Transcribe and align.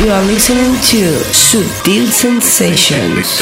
You 0.00 0.08
are 0.08 0.24
listening 0.24 0.72
to 0.96 1.12
Sutil 1.28 2.08
Sensations. 2.08 3.36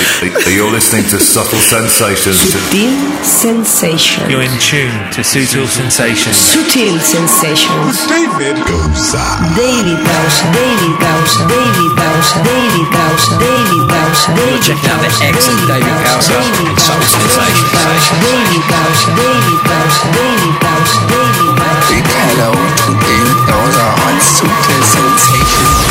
You're 0.51 0.75
listening 0.75 1.07
to 1.15 1.23
Subtle 1.23 1.55
Sensations. 1.63 2.35
Sutil 2.35 2.99
Sensations. 3.23 4.27
You're 4.27 4.43
in 4.43 4.51
tune 4.59 4.91
to 5.15 5.23
Sutil 5.23 5.71
Sensations. 5.71 6.35
Sutil 6.35 6.99
Sensations. 6.99 8.03
David 8.11 8.59
Goza. 8.67 9.23
David 9.55 10.03
Gausa, 10.03 10.51
David 10.51 10.95
Gausa, 10.99 11.47
David 11.47 11.93
Gausa, 11.95 12.35
David 12.43 12.87
Gausa, 12.91 13.31
David 13.39 13.85
Gausa, 13.87 14.27
David 14.35 14.63
Check 14.67 14.83
out 14.91 14.99
the 14.99 15.11
excellent 15.31 15.63
David 15.71 15.95
Gausa. 16.11 16.43
David 16.43 16.75
Soul 16.83 16.99
Gausa, 16.99 17.23
Sensations. 17.23 18.19
David 18.19 18.65
Gausa, 18.67 19.07
David 19.15 19.61
Gausa, 19.63 20.07
David 20.11 20.55
Gausa, 20.59 20.99
David 21.07 21.53
Gausa. 21.55 21.87
Big 21.87 22.03
hello 22.19 22.51
to 22.51 22.91
David 22.99 23.39
Goza 23.47 23.87
on 24.11 24.17
Sutil 24.27 24.83
Sensations. 24.91 25.88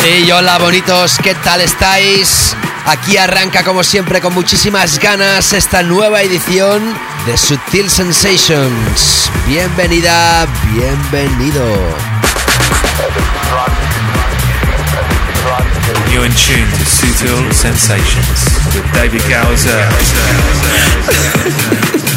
Hey, 0.00 0.30
hola 0.30 0.58
bonitos, 0.58 1.18
¿qué 1.22 1.34
tal 1.34 1.60
estáis? 1.60 2.54
Aquí 2.86 3.16
arranca 3.16 3.64
como 3.64 3.82
siempre 3.82 4.20
con 4.20 4.32
muchísimas 4.32 4.98
ganas 5.00 5.52
esta 5.52 5.82
nueva 5.82 6.22
edición 6.22 6.96
de 7.26 7.36
Sutil 7.36 7.90
Sensations. 7.90 9.30
Bienvenida, 9.46 10.46
bienvenido. 10.72 11.64
You're 16.12 16.24
in 16.24 16.32
tune 16.32 16.70
to 16.70 16.84
Sutil 16.84 17.52
Sensations 17.52 18.74
with 18.74 18.84
David 18.94 19.22
Gowser. 19.28 19.88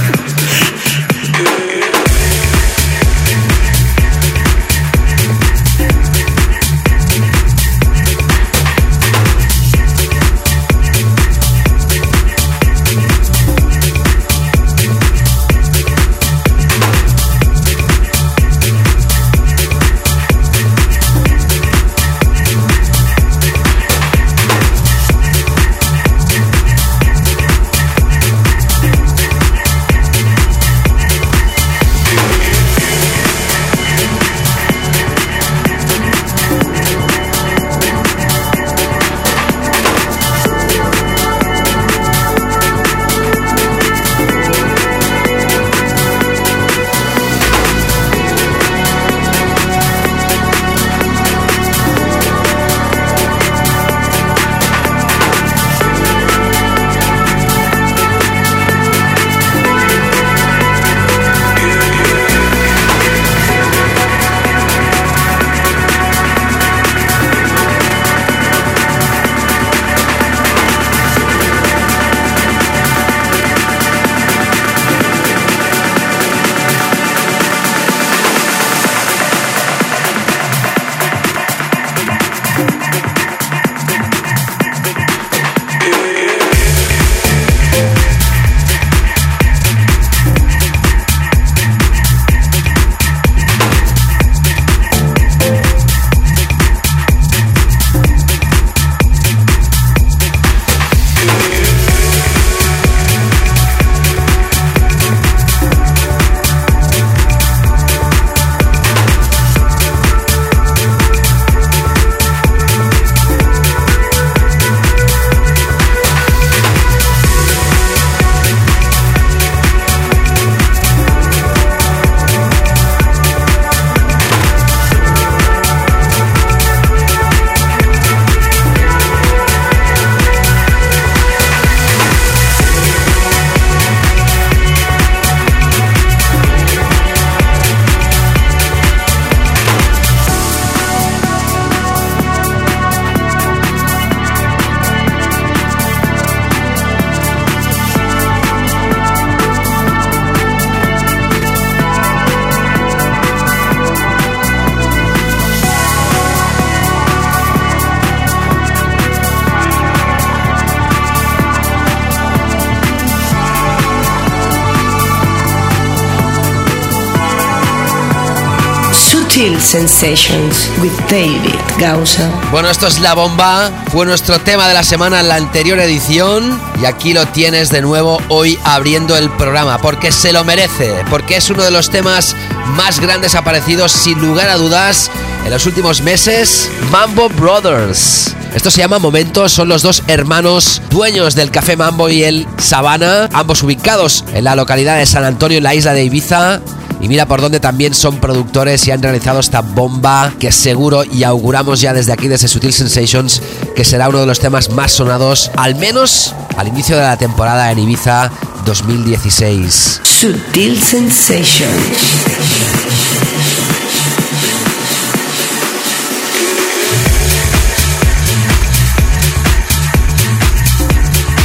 Sutil 169.41 169.59
Sensations 169.59 170.69
with 170.83 170.91
David 171.09 171.55
Gausa. 171.79 172.29
Bueno, 172.51 172.69
esto 172.69 172.85
es 172.85 172.99
La 172.99 173.15
Bomba, 173.15 173.71
fue 173.91 174.05
nuestro 174.05 174.39
tema 174.39 174.67
de 174.67 174.75
la 174.75 174.83
semana 174.83 175.19
en 175.19 175.29
la 175.29 175.35
anterior 175.35 175.79
edición. 175.79 176.61
Y 176.79 176.85
aquí 176.85 177.13
lo 177.13 177.25
tienes 177.27 177.71
de 177.71 177.81
nuevo 177.81 178.21
hoy 178.27 178.59
abriendo 178.63 179.17
el 179.17 179.31
programa, 179.31 179.79
porque 179.79 180.11
se 180.11 180.31
lo 180.31 180.43
merece, 180.43 180.93
porque 181.09 181.37
es 181.37 181.49
uno 181.49 181.63
de 181.63 181.71
los 181.71 181.89
temas 181.89 182.35
más 182.75 182.99
grandes 182.99 183.33
aparecidos 183.33 183.91
sin 183.91 184.21
lugar 184.21 184.47
a 184.47 184.57
dudas 184.57 185.09
en 185.43 185.49
los 185.49 185.65
últimos 185.65 186.01
meses, 186.01 186.69
Mambo 186.91 187.27
Brothers. 187.29 188.35
Esto 188.53 188.69
se 188.69 188.81
llama 188.81 188.99
Momentos, 188.99 189.51
son 189.51 189.69
los 189.69 189.81
dos 189.81 190.03
hermanos 190.05 190.83
dueños 190.91 191.33
del 191.33 191.49
Café 191.49 191.75
Mambo 191.75 192.09
y 192.09 192.23
el 192.23 192.45
Sabana, 192.59 193.27
ambos 193.33 193.63
ubicados 193.63 194.23
en 194.35 194.43
la 194.43 194.55
localidad 194.55 194.97
de 194.97 195.05
San 195.07 195.23
Antonio, 195.23 195.57
en 195.57 195.63
la 195.63 195.73
isla 195.73 195.93
de 195.93 196.03
Ibiza. 196.03 196.61
Y 197.01 197.07
mira 197.07 197.25
por 197.25 197.41
dónde 197.41 197.59
también 197.59 197.95
son 197.95 198.19
productores 198.19 198.85
y 198.87 198.91
han 198.91 199.01
realizado 199.01 199.39
esta 199.39 199.61
bomba 199.61 200.33
que 200.39 200.51
seguro 200.51 201.03
y 201.03 201.23
auguramos 201.23 201.81
ya 201.81 201.93
desde 201.93 202.13
aquí, 202.13 202.27
desde 202.27 202.47
Sutil 202.47 202.71
Sensations, 202.71 203.41
que 203.75 203.83
será 203.83 204.07
uno 204.07 204.19
de 204.19 204.27
los 204.27 204.39
temas 204.39 204.69
más 204.69 204.91
sonados, 204.91 205.49
al 205.57 205.75
menos 205.75 206.35
al 206.57 206.67
inicio 206.67 206.95
de 206.95 207.01
la 207.01 207.17
temporada 207.17 207.71
en 207.71 207.79
Ibiza 207.79 208.31
2016. 208.65 210.01
Sutil 210.03 210.79
Sensations. 210.79 211.71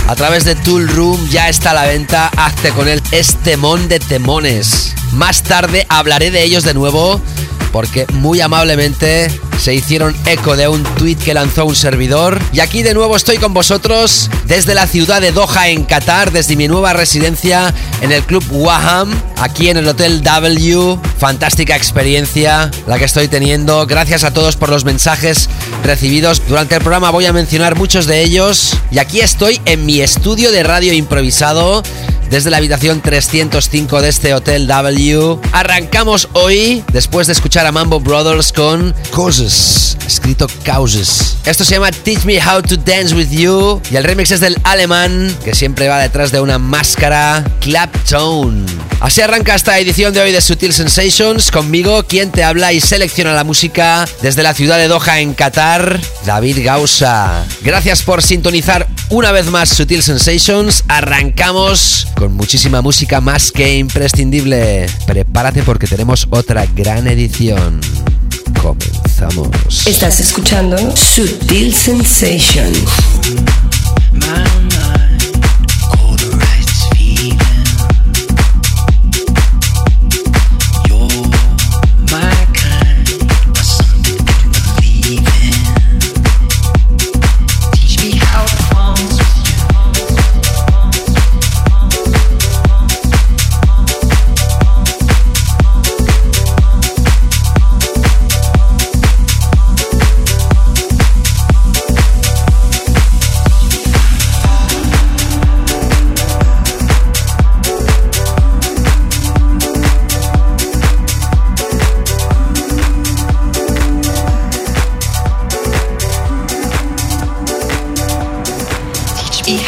A 0.08 0.14
través 0.14 0.44
de 0.44 0.54
Tool 0.54 0.86
Room 0.88 1.28
ya 1.30 1.48
está 1.48 1.72
a 1.72 1.74
la 1.74 1.86
venta, 1.86 2.28
hazte 2.36 2.70
con 2.70 2.86
él 2.86 3.02
este 3.10 3.52
temón 3.52 3.88
de 3.88 3.98
temones. 3.98 4.94
Más 5.16 5.42
tarde 5.42 5.86
hablaré 5.88 6.30
de 6.30 6.42
ellos 6.42 6.62
de 6.62 6.74
nuevo 6.74 7.18
porque 7.72 8.06
muy 8.12 8.42
amablemente 8.42 9.28
se 9.58 9.74
hicieron 9.74 10.16
eco 10.26 10.56
de 10.56 10.68
un 10.68 10.82
tweet 10.82 11.16
que 11.16 11.34
lanzó 11.34 11.64
un 11.64 11.76
servidor. 11.76 12.40
Y 12.52 12.60
aquí 12.60 12.82
de 12.82 12.94
nuevo 12.94 13.16
estoy 13.16 13.38
con 13.38 13.54
vosotros 13.54 14.30
desde 14.46 14.74
la 14.74 14.86
ciudad 14.86 15.20
de 15.20 15.32
Doha, 15.32 15.68
en 15.68 15.84
Qatar, 15.84 16.32
desde 16.32 16.56
mi 16.56 16.68
nueva 16.68 16.92
residencia 16.92 17.74
en 18.00 18.12
el 18.12 18.22
Club 18.22 18.44
Waham, 18.50 19.10
aquí 19.38 19.68
en 19.68 19.76
el 19.78 19.88
Hotel 19.88 20.22
W. 20.22 20.98
Fantástica 21.18 21.76
experiencia 21.76 22.70
la 22.86 22.98
que 22.98 23.04
estoy 23.04 23.28
teniendo. 23.28 23.86
Gracias 23.86 24.24
a 24.24 24.32
todos 24.32 24.56
por 24.56 24.68
los 24.68 24.84
mensajes 24.84 25.48
recibidos. 25.82 26.42
Durante 26.48 26.74
el 26.74 26.80
programa 26.80 27.10
voy 27.10 27.26
a 27.26 27.32
mencionar 27.32 27.76
muchos 27.76 28.06
de 28.06 28.22
ellos. 28.22 28.76
Y 28.90 28.98
aquí 28.98 29.20
estoy 29.20 29.60
en 29.64 29.86
mi 29.86 30.00
estudio 30.00 30.52
de 30.52 30.62
radio 30.62 30.92
improvisado 30.92 31.82
desde 32.30 32.50
la 32.50 32.56
habitación 32.56 33.00
305 33.00 34.02
de 34.02 34.08
este 34.08 34.34
Hotel 34.34 34.66
W. 34.66 35.38
Arrancamos 35.52 36.28
hoy 36.32 36.84
después 36.92 37.26
de 37.26 37.32
escuchar 37.32 37.66
a 37.66 37.72
Mambo 37.72 38.00
Brothers 38.00 38.52
con 38.52 38.94
Escrito 39.46 40.48
Causes. 40.64 41.36
Esto 41.44 41.64
se 41.64 41.74
llama 41.74 41.90
Teach 41.92 42.24
Me 42.24 42.38
How 42.38 42.62
to 42.62 42.76
Dance 42.76 43.14
with 43.14 43.30
You 43.30 43.80
y 43.90 43.96
el 43.96 44.04
remix 44.04 44.32
es 44.32 44.40
del 44.40 44.58
alemán 44.64 45.34
que 45.44 45.54
siempre 45.54 45.88
va 45.88 45.98
detrás 45.98 46.32
de 46.32 46.40
una 46.40 46.58
máscara 46.58 47.44
Claptone. 47.60 48.66
Así 49.00 49.20
arranca 49.20 49.54
esta 49.54 49.78
edición 49.78 50.12
de 50.14 50.20
hoy 50.20 50.32
de 50.32 50.40
Sutil 50.40 50.72
Sensations 50.72 51.50
conmigo, 51.50 52.02
quien 52.04 52.32
te 52.32 52.42
habla 52.42 52.72
y 52.72 52.80
selecciona 52.80 53.34
la 53.34 53.44
música 53.44 54.08
desde 54.22 54.42
la 54.42 54.54
ciudad 54.54 54.78
de 54.78 54.88
Doha 54.88 55.20
en 55.20 55.34
Qatar, 55.34 56.00
David 56.24 56.64
Gausa. 56.64 57.44
Gracias 57.62 58.02
por 58.02 58.22
sintonizar 58.22 58.88
una 59.10 59.32
vez 59.32 59.46
más 59.46 59.68
Sutil 59.68 60.02
Sensations. 60.02 60.82
Arrancamos 60.88 62.08
con 62.16 62.34
muchísima 62.34 62.82
música 62.82 63.20
más 63.20 63.52
que 63.52 63.76
imprescindible. 63.76 64.86
Prepárate 65.06 65.62
porque 65.62 65.86
tenemos 65.86 66.26
otra 66.30 66.66
gran 66.66 67.06
edición. 67.06 67.80
Comenzamos. 68.62 69.86
Estás 69.86 70.20
escuchando 70.20 70.76
Sutil 70.96 71.74
Sensations. 71.74 72.78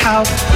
Sensations. 0.08 0.47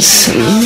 Listen. 0.00 0.59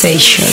Sensations. 0.00 0.47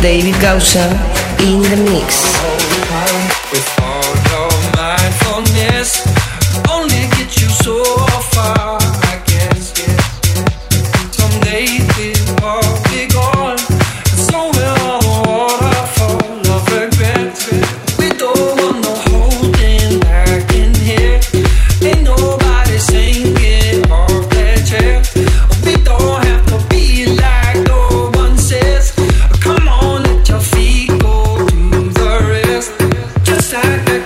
David 0.00 0.34
Gausa 0.40 0.86
in 1.40 1.62
the 1.62 1.76
mix. 1.90 2.35
side. 33.46 34.05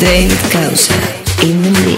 David 0.00 0.38
Causa 0.50 0.94
in 1.46 1.60
the 1.60 1.70
mix. 1.84 1.97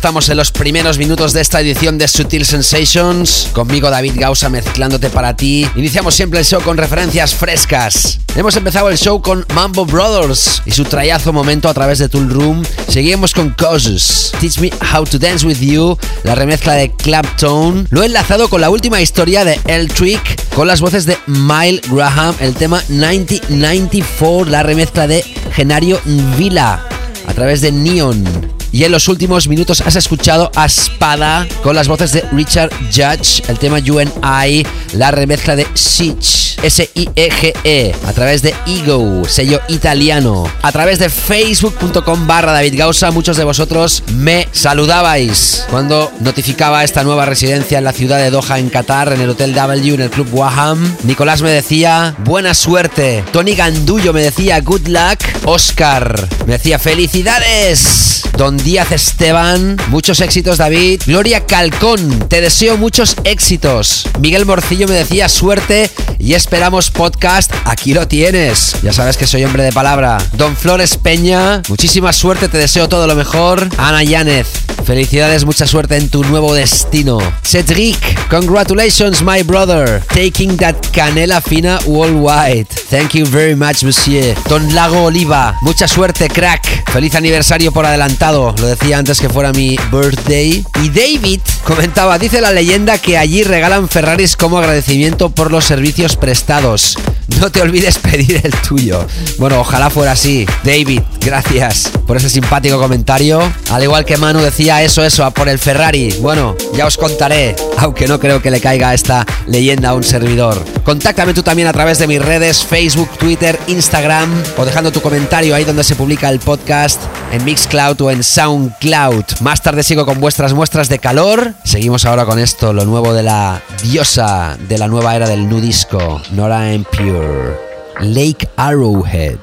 Estamos 0.00 0.30
en 0.30 0.38
los 0.38 0.50
primeros 0.50 0.96
minutos 0.96 1.34
de 1.34 1.42
esta 1.42 1.60
edición 1.60 1.98
de 1.98 2.08
Sutil 2.08 2.46
Sensations. 2.46 3.50
Conmigo 3.52 3.90
David 3.90 4.14
Gausa 4.16 4.48
mezclándote 4.48 5.10
para 5.10 5.36
ti. 5.36 5.68
Iniciamos 5.76 6.14
siempre 6.14 6.38
el 6.38 6.46
show 6.46 6.62
con 6.62 6.78
referencias 6.78 7.34
frescas. 7.34 8.18
Hemos 8.34 8.56
empezado 8.56 8.88
el 8.88 8.96
show 8.96 9.20
con 9.20 9.44
Mambo 9.52 9.84
Brothers 9.84 10.62
y 10.64 10.70
su 10.70 10.84
trayazo 10.84 11.34
momento 11.34 11.68
a 11.68 11.74
través 11.74 11.98
de 11.98 12.08
Tool 12.08 12.30
Room. 12.30 12.62
Seguimos 12.88 13.34
con 13.34 13.50
Causes, 13.50 14.32
Teach 14.40 14.58
Me 14.60 14.70
How 14.90 15.04
to 15.04 15.18
Dance 15.18 15.46
With 15.46 15.60
You, 15.60 15.98
la 16.24 16.34
remezcla 16.34 16.72
de 16.72 16.90
Clapton. 16.92 17.86
Lo 17.90 18.02
he 18.02 18.06
enlazado 18.06 18.48
con 18.48 18.62
la 18.62 18.70
última 18.70 19.02
historia 19.02 19.44
de 19.44 19.60
El 19.66 19.88
Trick, 19.88 20.48
con 20.54 20.66
las 20.66 20.80
voces 20.80 21.04
de 21.04 21.18
Mile 21.26 21.82
Graham, 21.90 22.34
el 22.40 22.54
tema 22.54 22.82
1994, 22.88 24.46
la 24.46 24.62
remezcla 24.62 25.06
de 25.06 25.22
Genario 25.52 26.00
Vila 26.38 26.86
a 27.26 27.34
través 27.34 27.60
de 27.60 27.70
Neon. 27.70 28.49
Y 28.72 28.84
en 28.84 28.92
los 28.92 29.08
últimos 29.08 29.48
minutos 29.48 29.80
has 29.80 29.96
escuchado 29.96 30.50
a 30.54 30.68
Spada 30.68 31.46
con 31.62 31.74
las 31.74 31.88
voces 31.88 32.12
de 32.12 32.22
Richard 32.32 32.70
Judge, 32.92 33.42
el 33.48 33.58
tema 33.58 33.78
You 33.80 33.98
and 33.98 34.12
I, 34.24 34.64
la 34.92 35.10
remezcla 35.10 35.56
de 35.56 35.66
Siege, 35.74 36.56
S-I-E-G-E, 36.62 37.94
a 38.06 38.12
través 38.12 38.42
de 38.42 38.54
Ego, 38.66 39.24
sello 39.26 39.60
italiano, 39.68 40.50
a 40.62 40.70
través 40.70 40.98
de 40.98 41.10
facebook.com 41.10 42.26
barra 42.26 42.52
David 42.52 42.78
Gausa. 42.78 43.10
Muchos 43.10 43.36
de 43.36 43.44
vosotros 43.44 44.04
me 44.14 44.46
saludabais 44.52 45.64
cuando 45.70 46.12
notificaba 46.20 46.84
esta 46.84 47.02
nueva 47.02 47.26
residencia 47.26 47.78
en 47.78 47.84
la 47.84 47.92
ciudad 47.92 48.18
de 48.18 48.30
Doha, 48.30 48.58
en 48.58 48.70
Qatar, 48.70 49.12
en 49.12 49.20
el 49.20 49.30
Hotel 49.30 49.52
W, 49.52 49.94
en 49.94 50.00
el 50.00 50.10
Club 50.10 50.28
Waham. 50.32 50.96
Nicolás 51.02 51.42
me 51.42 51.50
decía, 51.50 52.14
buena 52.24 52.54
suerte. 52.54 53.24
Tony 53.32 53.54
Gandullo 53.54 54.12
me 54.12 54.22
decía, 54.22 54.60
good 54.60 54.86
luck. 54.86 55.18
Oscar 55.44 56.28
me 56.46 56.54
decía, 56.54 56.78
felicidades. 56.78 58.22
Don 58.40 58.56
Díaz 58.56 58.90
Esteban, 58.90 59.76
muchos 59.88 60.22
éxitos 60.22 60.56
David. 60.56 61.02
Gloria 61.04 61.44
Calcón, 61.44 62.20
te 62.26 62.40
deseo 62.40 62.78
muchos 62.78 63.16
éxitos. 63.24 64.08
Miguel 64.18 64.46
Morcillo 64.46 64.88
me 64.88 64.94
decía 64.94 65.28
suerte 65.28 65.90
y 66.18 66.32
esperamos 66.32 66.90
podcast. 66.90 67.52
Aquí 67.66 67.92
lo 67.92 68.08
tienes. 68.08 68.76
Ya 68.82 68.94
sabes 68.94 69.18
que 69.18 69.26
soy 69.26 69.44
hombre 69.44 69.62
de 69.62 69.72
palabra. 69.72 70.16
Don 70.38 70.56
Flores 70.56 70.96
Peña, 70.96 71.60
muchísima 71.68 72.14
suerte, 72.14 72.48
te 72.48 72.56
deseo 72.56 72.88
todo 72.88 73.06
lo 73.06 73.14
mejor. 73.14 73.68
Ana 73.76 74.02
Yánez, 74.02 74.46
felicidades, 74.90 75.44
mucha 75.44 75.68
suerte 75.68 75.96
en 75.96 76.08
tu 76.08 76.24
nuevo 76.24 76.52
destino. 76.52 77.20
Cedric, 77.44 77.96
congratulations 78.28 79.22
my 79.22 79.40
brother, 79.44 80.02
taking 80.12 80.56
that 80.56 80.74
canela 80.92 81.40
fina 81.40 81.78
worldwide. 81.86 82.66
Thank 82.90 83.12
you 83.12 83.24
very 83.24 83.54
much, 83.54 83.84
monsieur. 83.84 84.34
Don 84.48 84.74
Lago 84.74 85.04
Oliva, 85.04 85.56
mucha 85.62 85.86
suerte, 85.86 86.26
crack. 86.26 86.90
Feliz 86.90 87.14
aniversario 87.14 87.70
por 87.70 87.86
adelantado. 87.86 88.52
Lo 88.58 88.66
decía 88.66 88.98
antes 88.98 89.20
que 89.20 89.28
fuera 89.28 89.52
mi 89.52 89.78
birthday. 89.92 90.64
Y 90.82 90.88
David 90.88 91.40
comentaba, 91.62 92.18
dice 92.18 92.40
la 92.40 92.50
leyenda 92.50 92.98
que 92.98 93.16
allí 93.16 93.44
regalan 93.44 93.88
Ferraris 93.88 94.36
como 94.36 94.58
agradecimiento 94.58 95.30
por 95.30 95.52
los 95.52 95.66
servicios 95.66 96.16
prestados. 96.16 96.98
No 97.38 97.50
te 97.52 97.62
olvides 97.62 97.98
pedir 97.98 98.40
el 98.42 98.52
tuyo. 98.52 99.06
Bueno, 99.38 99.60
ojalá 99.60 99.88
fuera 99.88 100.12
así. 100.12 100.46
David, 100.64 101.00
gracias 101.20 101.92
por 102.08 102.16
ese 102.16 102.28
simpático 102.28 102.78
comentario. 102.80 103.40
Al 103.70 103.84
igual 103.84 104.04
que 104.04 104.16
Manu 104.16 104.40
decía 104.40 104.79
eso, 104.82 105.04
eso, 105.04 105.24
a 105.24 105.30
por 105.30 105.48
el 105.48 105.58
Ferrari. 105.58 106.14
Bueno, 106.20 106.56
ya 106.74 106.86
os 106.86 106.96
contaré, 106.96 107.54
aunque 107.78 108.06
no 108.06 108.18
creo 108.18 108.40
que 108.40 108.50
le 108.50 108.60
caiga 108.60 108.94
esta 108.94 109.26
leyenda 109.46 109.90
a 109.90 109.94
un 109.94 110.04
servidor. 110.04 110.62
Contáctame 110.84 111.34
tú 111.34 111.42
también 111.42 111.68
a 111.68 111.72
través 111.72 111.98
de 111.98 112.06
mis 112.06 112.20
redes, 112.20 112.64
Facebook, 112.64 113.10
Twitter, 113.18 113.58
Instagram, 113.66 114.30
o 114.56 114.64
dejando 114.64 114.92
tu 114.92 115.00
comentario 115.00 115.54
ahí 115.54 115.64
donde 115.64 115.84
se 115.84 115.96
publica 115.96 116.28
el 116.28 116.40
podcast, 116.40 117.00
en 117.32 117.44
Mixcloud 117.44 118.00
o 118.00 118.10
en 118.10 118.22
SoundCloud. 118.22 119.24
Más 119.40 119.62
tarde 119.62 119.82
sigo 119.82 120.06
con 120.06 120.20
vuestras 120.20 120.54
muestras 120.54 120.88
de 120.88 120.98
calor. 120.98 121.54
Seguimos 121.64 122.04
ahora 122.04 122.24
con 122.24 122.38
esto, 122.38 122.72
lo 122.72 122.84
nuevo 122.84 123.12
de 123.12 123.22
la 123.22 123.62
diosa 123.82 124.56
de 124.68 124.78
la 124.78 124.88
nueva 124.88 125.16
era 125.16 125.28
del 125.28 125.48
nudisco, 125.48 126.20
Nora 126.32 126.72
En 126.72 126.84
Pure. 126.84 127.70
Lake 128.00 128.48
Arrowhead. 128.56 129.38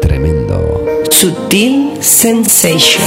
Tremendo. 0.00 0.84
Sutil 1.10 1.92
Sensations. 2.00 3.04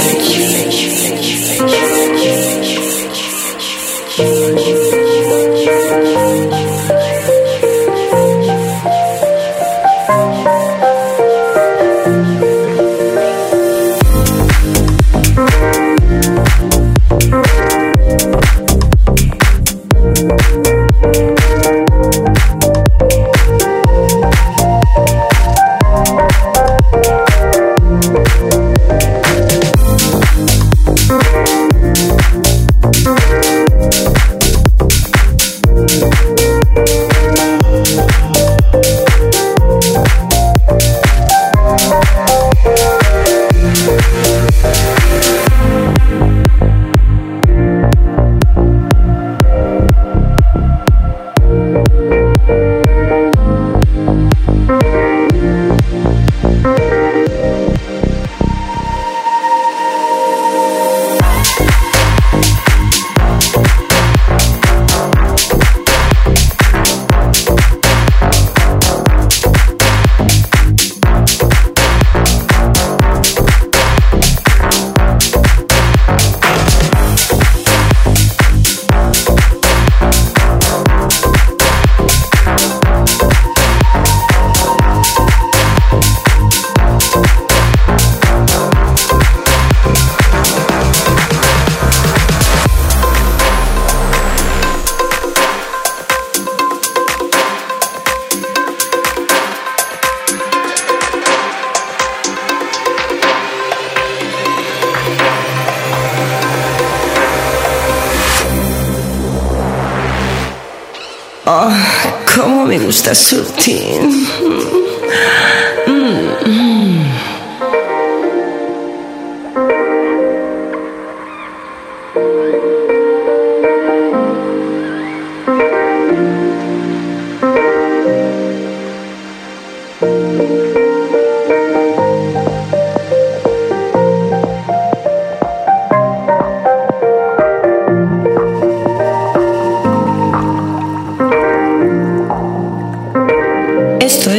Gusta 112.88 113.12
sutil. 113.14 114.27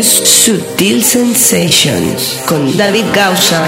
Sutil 0.07 1.03
Sensations 1.03 2.41
con 2.45 2.77
David 2.77 3.05
Gausa. 3.13 3.67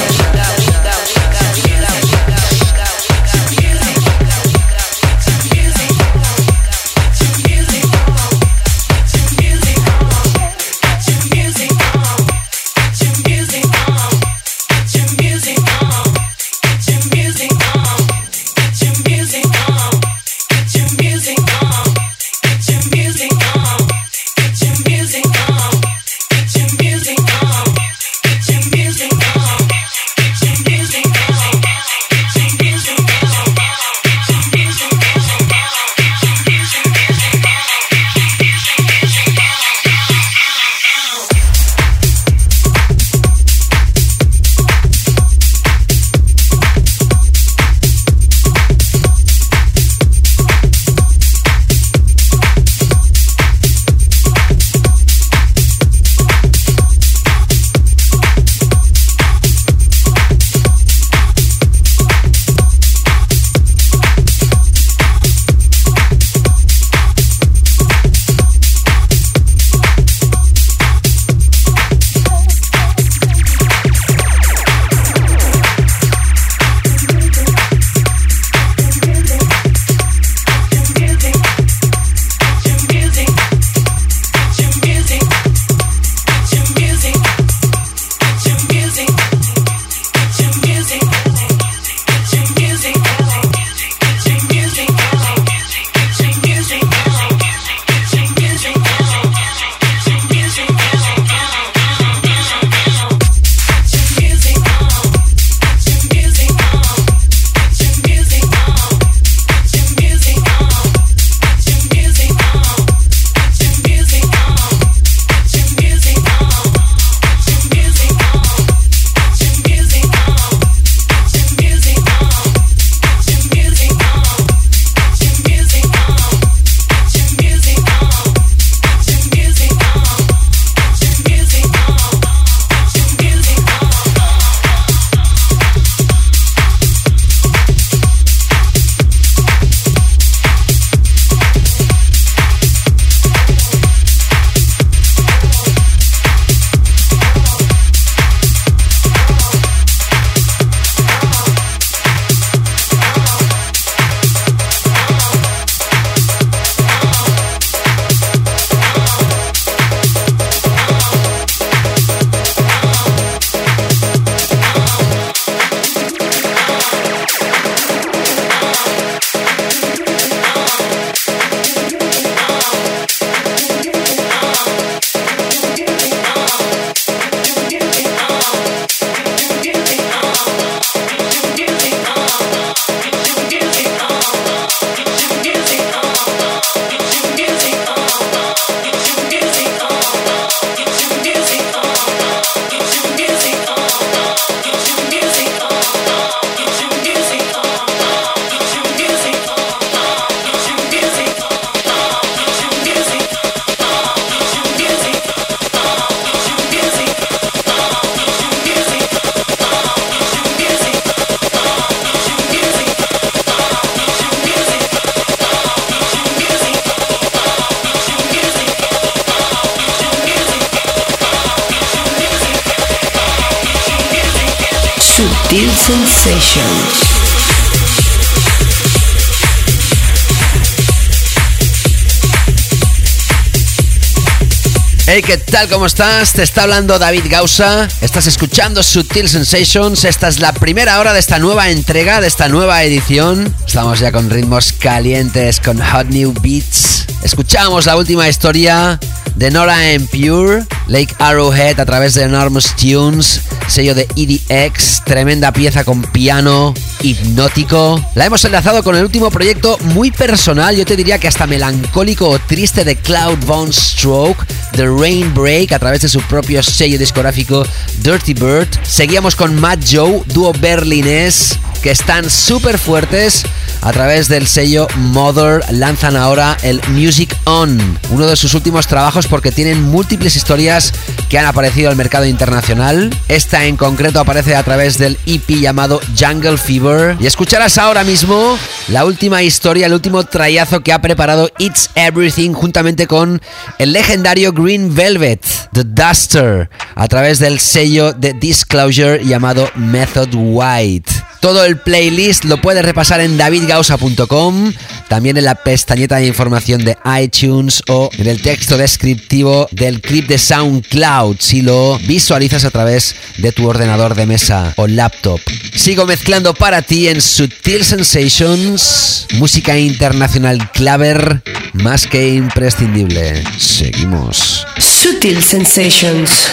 ¿Qué 235.31 235.37
tal? 235.37 235.69
¿Cómo 235.69 235.85
estás? 235.85 236.33
Te 236.33 236.43
está 236.43 236.63
hablando 236.63 236.99
David 236.99 237.23
Gausa. 237.29 237.87
Estás 238.01 238.27
escuchando 238.27 238.83
Sutil 238.83 239.29
Sensations. 239.29 240.03
Esta 240.03 240.27
es 240.27 240.41
la 240.41 240.51
primera 240.51 240.99
hora 240.99 241.13
de 241.13 241.21
esta 241.21 241.39
nueva 241.39 241.69
entrega, 241.69 242.19
de 242.19 242.27
esta 242.27 242.49
nueva 242.49 242.83
edición. 242.83 243.55
Estamos 243.65 244.01
ya 244.01 244.11
con 244.11 244.29
ritmos 244.29 244.73
calientes, 244.73 245.61
con 245.61 245.79
hot 245.79 246.07
new 246.07 246.33
beats. 246.41 247.05
Escuchamos 247.23 247.85
la 247.85 247.95
última 247.95 248.27
historia 248.27 248.99
de 249.35 249.51
Nora 249.51 249.91
en 249.91 250.05
Pure, 250.07 250.65
Lake 250.87 251.15
Arrowhead 251.19 251.79
a 251.79 251.85
través 251.85 252.13
de 252.13 252.23
Enormous 252.23 252.75
Tunes, 252.75 253.41
sello 253.67 253.95
de 253.95 254.07
EDX, 254.15 255.03
tremenda 255.05 255.51
pieza 255.53 255.83
con 255.83 256.01
piano 256.01 256.73
hipnótico. 257.01 258.03
La 258.15 258.25
hemos 258.25 258.43
enlazado 258.43 258.83
con 258.83 258.95
el 258.95 259.03
último 259.03 259.31
proyecto 259.31 259.77
muy 259.79 260.11
personal, 260.11 260.75
yo 260.75 260.85
te 260.85 260.95
diría 260.95 261.19
que 261.19 261.27
hasta 261.27 261.47
melancólico 261.47 262.29
o 262.29 262.39
triste 262.39 262.83
de 262.83 262.97
Cloud 262.97 263.37
Von 263.45 263.71
Stroke, 263.71 264.45
The 264.71 264.87
Rain 264.87 265.33
Break 265.33 265.71
a 265.71 265.79
través 265.79 266.01
de 266.01 266.09
su 266.09 266.21
propio 266.21 266.61
sello 266.63 266.97
discográfico 266.97 267.65
Dirty 267.99 268.33
Bird. 268.33 268.67
Seguíamos 268.83 269.35
con 269.35 269.59
Matt 269.59 269.83
Joe, 269.89 270.21
dúo 270.27 270.53
berlinés 270.53 271.59
que 271.81 271.91
están 271.91 272.29
súper 272.29 272.77
fuertes 272.77 273.43
a 273.81 273.91
través 273.91 274.27
del 274.27 274.45
sello 274.45 274.87
Mother 274.95 275.63
lanzan 275.71 276.15
ahora 276.15 276.55
el 276.61 276.79
Music 276.89 277.35
On, 277.45 277.99
uno 278.11 278.27
de 278.27 278.35
sus 278.35 278.53
últimos 278.53 278.85
trabajos 278.85 279.25
porque 279.25 279.51
tienen 279.51 279.81
múltiples 279.81 280.35
historias 280.35 280.93
que 281.29 281.39
han 281.39 281.45
aparecido 281.45 281.89
al 281.89 281.95
mercado 281.95 282.25
internacional. 282.25 283.09
Esta 283.27 283.65
en 283.65 283.77
concreto 283.77 284.19
aparece 284.19 284.55
a 284.55 284.63
través 284.63 284.99
del 284.99 285.17
EP 285.25 285.49
llamado 285.59 285.99
Jungle 286.17 286.57
Fever. 286.57 287.17
Y 287.19 287.25
escucharás 287.25 287.79
ahora 287.79 288.03
mismo 288.03 288.57
la 288.89 289.03
última 289.05 289.41
historia, 289.41 289.87
el 289.87 289.93
último 289.93 290.23
trayazo 290.25 290.81
que 290.81 290.93
ha 290.93 291.01
preparado 291.01 291.49
It's 291.57 291.89
Everything 291.95 292.53
juntamente 292.53 293.07
con 293.07 293.41
el 293.79 293.93
legendario 293.93 294.53
Green 294.53 294.93
Velvet, 294.93 295.43
The 295.73 295.83
Duster, 295.85 296.69
a 296.93 297.07
través 297.07 297.39
del 297.39 297.59
sello 297.59 298.13
de 298.13 298.33
Disclosure 298.33 299.25
llamado 299.25 299.71
Method 299.75 300.29
White. 300.33 301.30
Todo 301.41 301.65
el 301.65 301.77
playlist 301.77 302.45
lo 302.45 302.61
puedes 302.61 302.85
repasar 302.85 303.19
en 303.19 303.35
davidgausa.com, 303.35 304.73
también 305.09 305.37
en 305.37 305.45
la 305.45 305.55
pestañeta 305.55 306.17
de 306.17 306.27
información 306.27 306.85
de 306.85 306.95
iTunes 307.19 307.81
o 307.87 308.11
en 308.15 308.27
el 308.27 308.43
texto 308.43 308.77
descriptivo 308.77 309.67
del 309.71 310.01
clip 310.01 310.27
de 310.27 310.37
SoundCloud 310.37 311.37
si 311.39 311.63
lo 311.63 311.97
visualizas 312.03 312.63
a 312.63 312.69
través 312.69 313.15
de 313.39 313.51
tu 313.51 313.67
ordenador 313.67 314.13
de 314.13 314.27
mesa 314.27 314.73
o 314.77 314.85
laptop. 314.85 315.41
Sigo 315.73 316.05
mezclando 316.05 316.53
para 316.53 316.83
ti 316.83 317.07
en 317.07 317.19
Sutil 317.19 317.83
Sensations, 317.83 319.25
música 319.33 319.79
internacional 319.79 320.71
claver 320.71 321.41
más 321.73 322.05
que 322.05 322.35
imprescindible. 322.35 323.43
Seguimos. 323.57 324.67
Sutil 324.77 325.41
Sensations. 325.41 326.51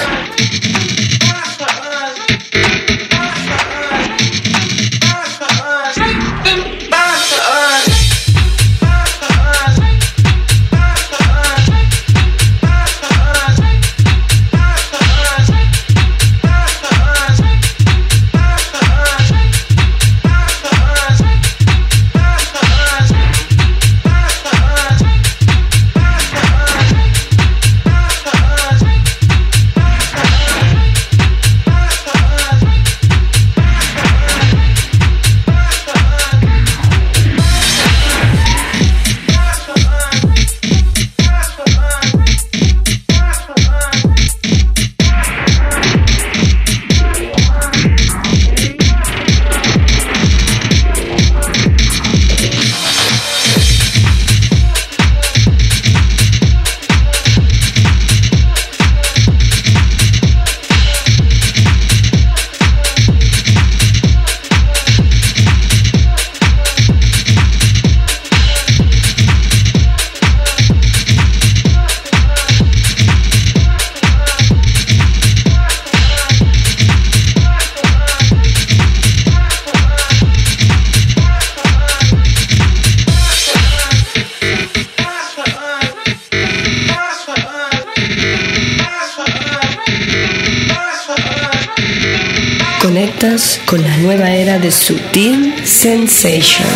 Con 93.67 93.83
la 93.83 93.95
nueva 93.99 94.31
era 94.31 94.59
de 94.59 94.71
Sutil 94.71 95.55
Sensations. 95.63 96.67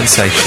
Sutil 0.00 0.39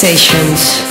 sensations. 0.00 0.89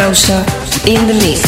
In 0.00 1.06
the 1.06 1.12
mix. 1.12 1.39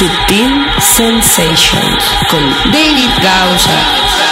Sutil 0.00 0.66
Sensations 0.80 2.02
con 2.30 2.40
David 2.72 3.10
Gausa. 3.22 4.29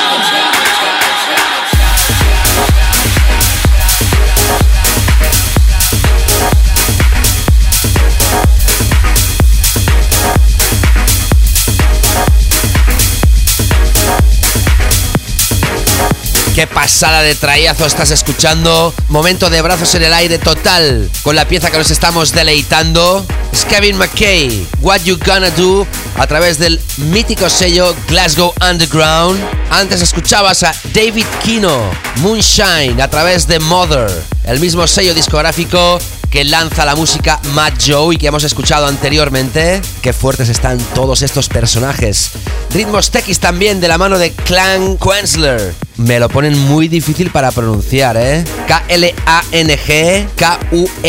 Qué 16.59 16.66
pasada 16.66 17.22
de 17.22 17.36
trayazo 17.36 17.86
estás 17.86 18.11
escuchando. 18.11 18.92
Momento 19.11 19.48
de 19.48 19.62
brazos 19.62 19.94
en 19.94 20.02
el 20.02 20.12
aire 20.12 20.38
total 20.38 21.09
con 21.22 21.36
la 21.36 21.46
pieza 21.46 21.70
que 21.70 21.78
nos 21.78 21.92
estamos 21.92 22.32
deleitando. 22.32 23.24
Es 23.52 23.64
Kevin 23.64 23.96
McKay, 23.96 24.66
What 24.80 25.02
You 25.02 25.20
Gonna 25.24 25.50
Do, 25.50 25.86
a 26.16 26.26
través 26.26 26.59
del 26.59 26.80
mítico 26.96 27.48
sello 27.48 27.94
Glasgow 28.09 28.52
Underground. 28.61 29.40
Antes 29.70 30.02
escuchabas 30.02 30.64
a 30.64 30.74
David 30.92 31.26
Kino, 31.44 31.80
Moonshine, 32.16 33.00
a 33.00 33.09
través 33.09 33.46
de 33.46 33.61
Mother, 33.61 34.11
el 34.42 34.59
mismo 34.59 34.84
sello 34.88 35.14
discográfico 35.14 36.00
que 36.28 36.42
lanza 36.42 36.84
la 36.84 36.96
música 36.96 37.38
Matt 37.54 37.80
Joe 37.86 38.16
y 38.16 38.18
que 38.18 38.26
hemos 38.26 38.42
escuchado 38.42 38.88
anteriormente. 38.88 39.80
Qué 40.02 40.12
fuertes 40.12 40.48
están 40.48 40.78
todos 40.92 41.22
estos 41.22 41.48
personajes. 41.48 42.32
Ritmos 42.72 43.10
Tex 43.10 43.38
también 43.40 43.80
de 43.80 43.88
la 43.88 43.96
mano 43.96 44.18
de 44.18 44.30
Clan 44.32 44.98
Quensler. 44.98 45.74
Me 45.96 46.20
lo 46.20 46.28
ponen 46.28 46.58
muy 46.58 46.86
difícil 46.88 47.30
para 47.30 47.50
pronunciar, 47.50 48.16
¿eh? 48.16 48.44
K-L-A-N-G 48.66 50.28
K-U-E-N-S-T-L-E-R. 50.36 51.06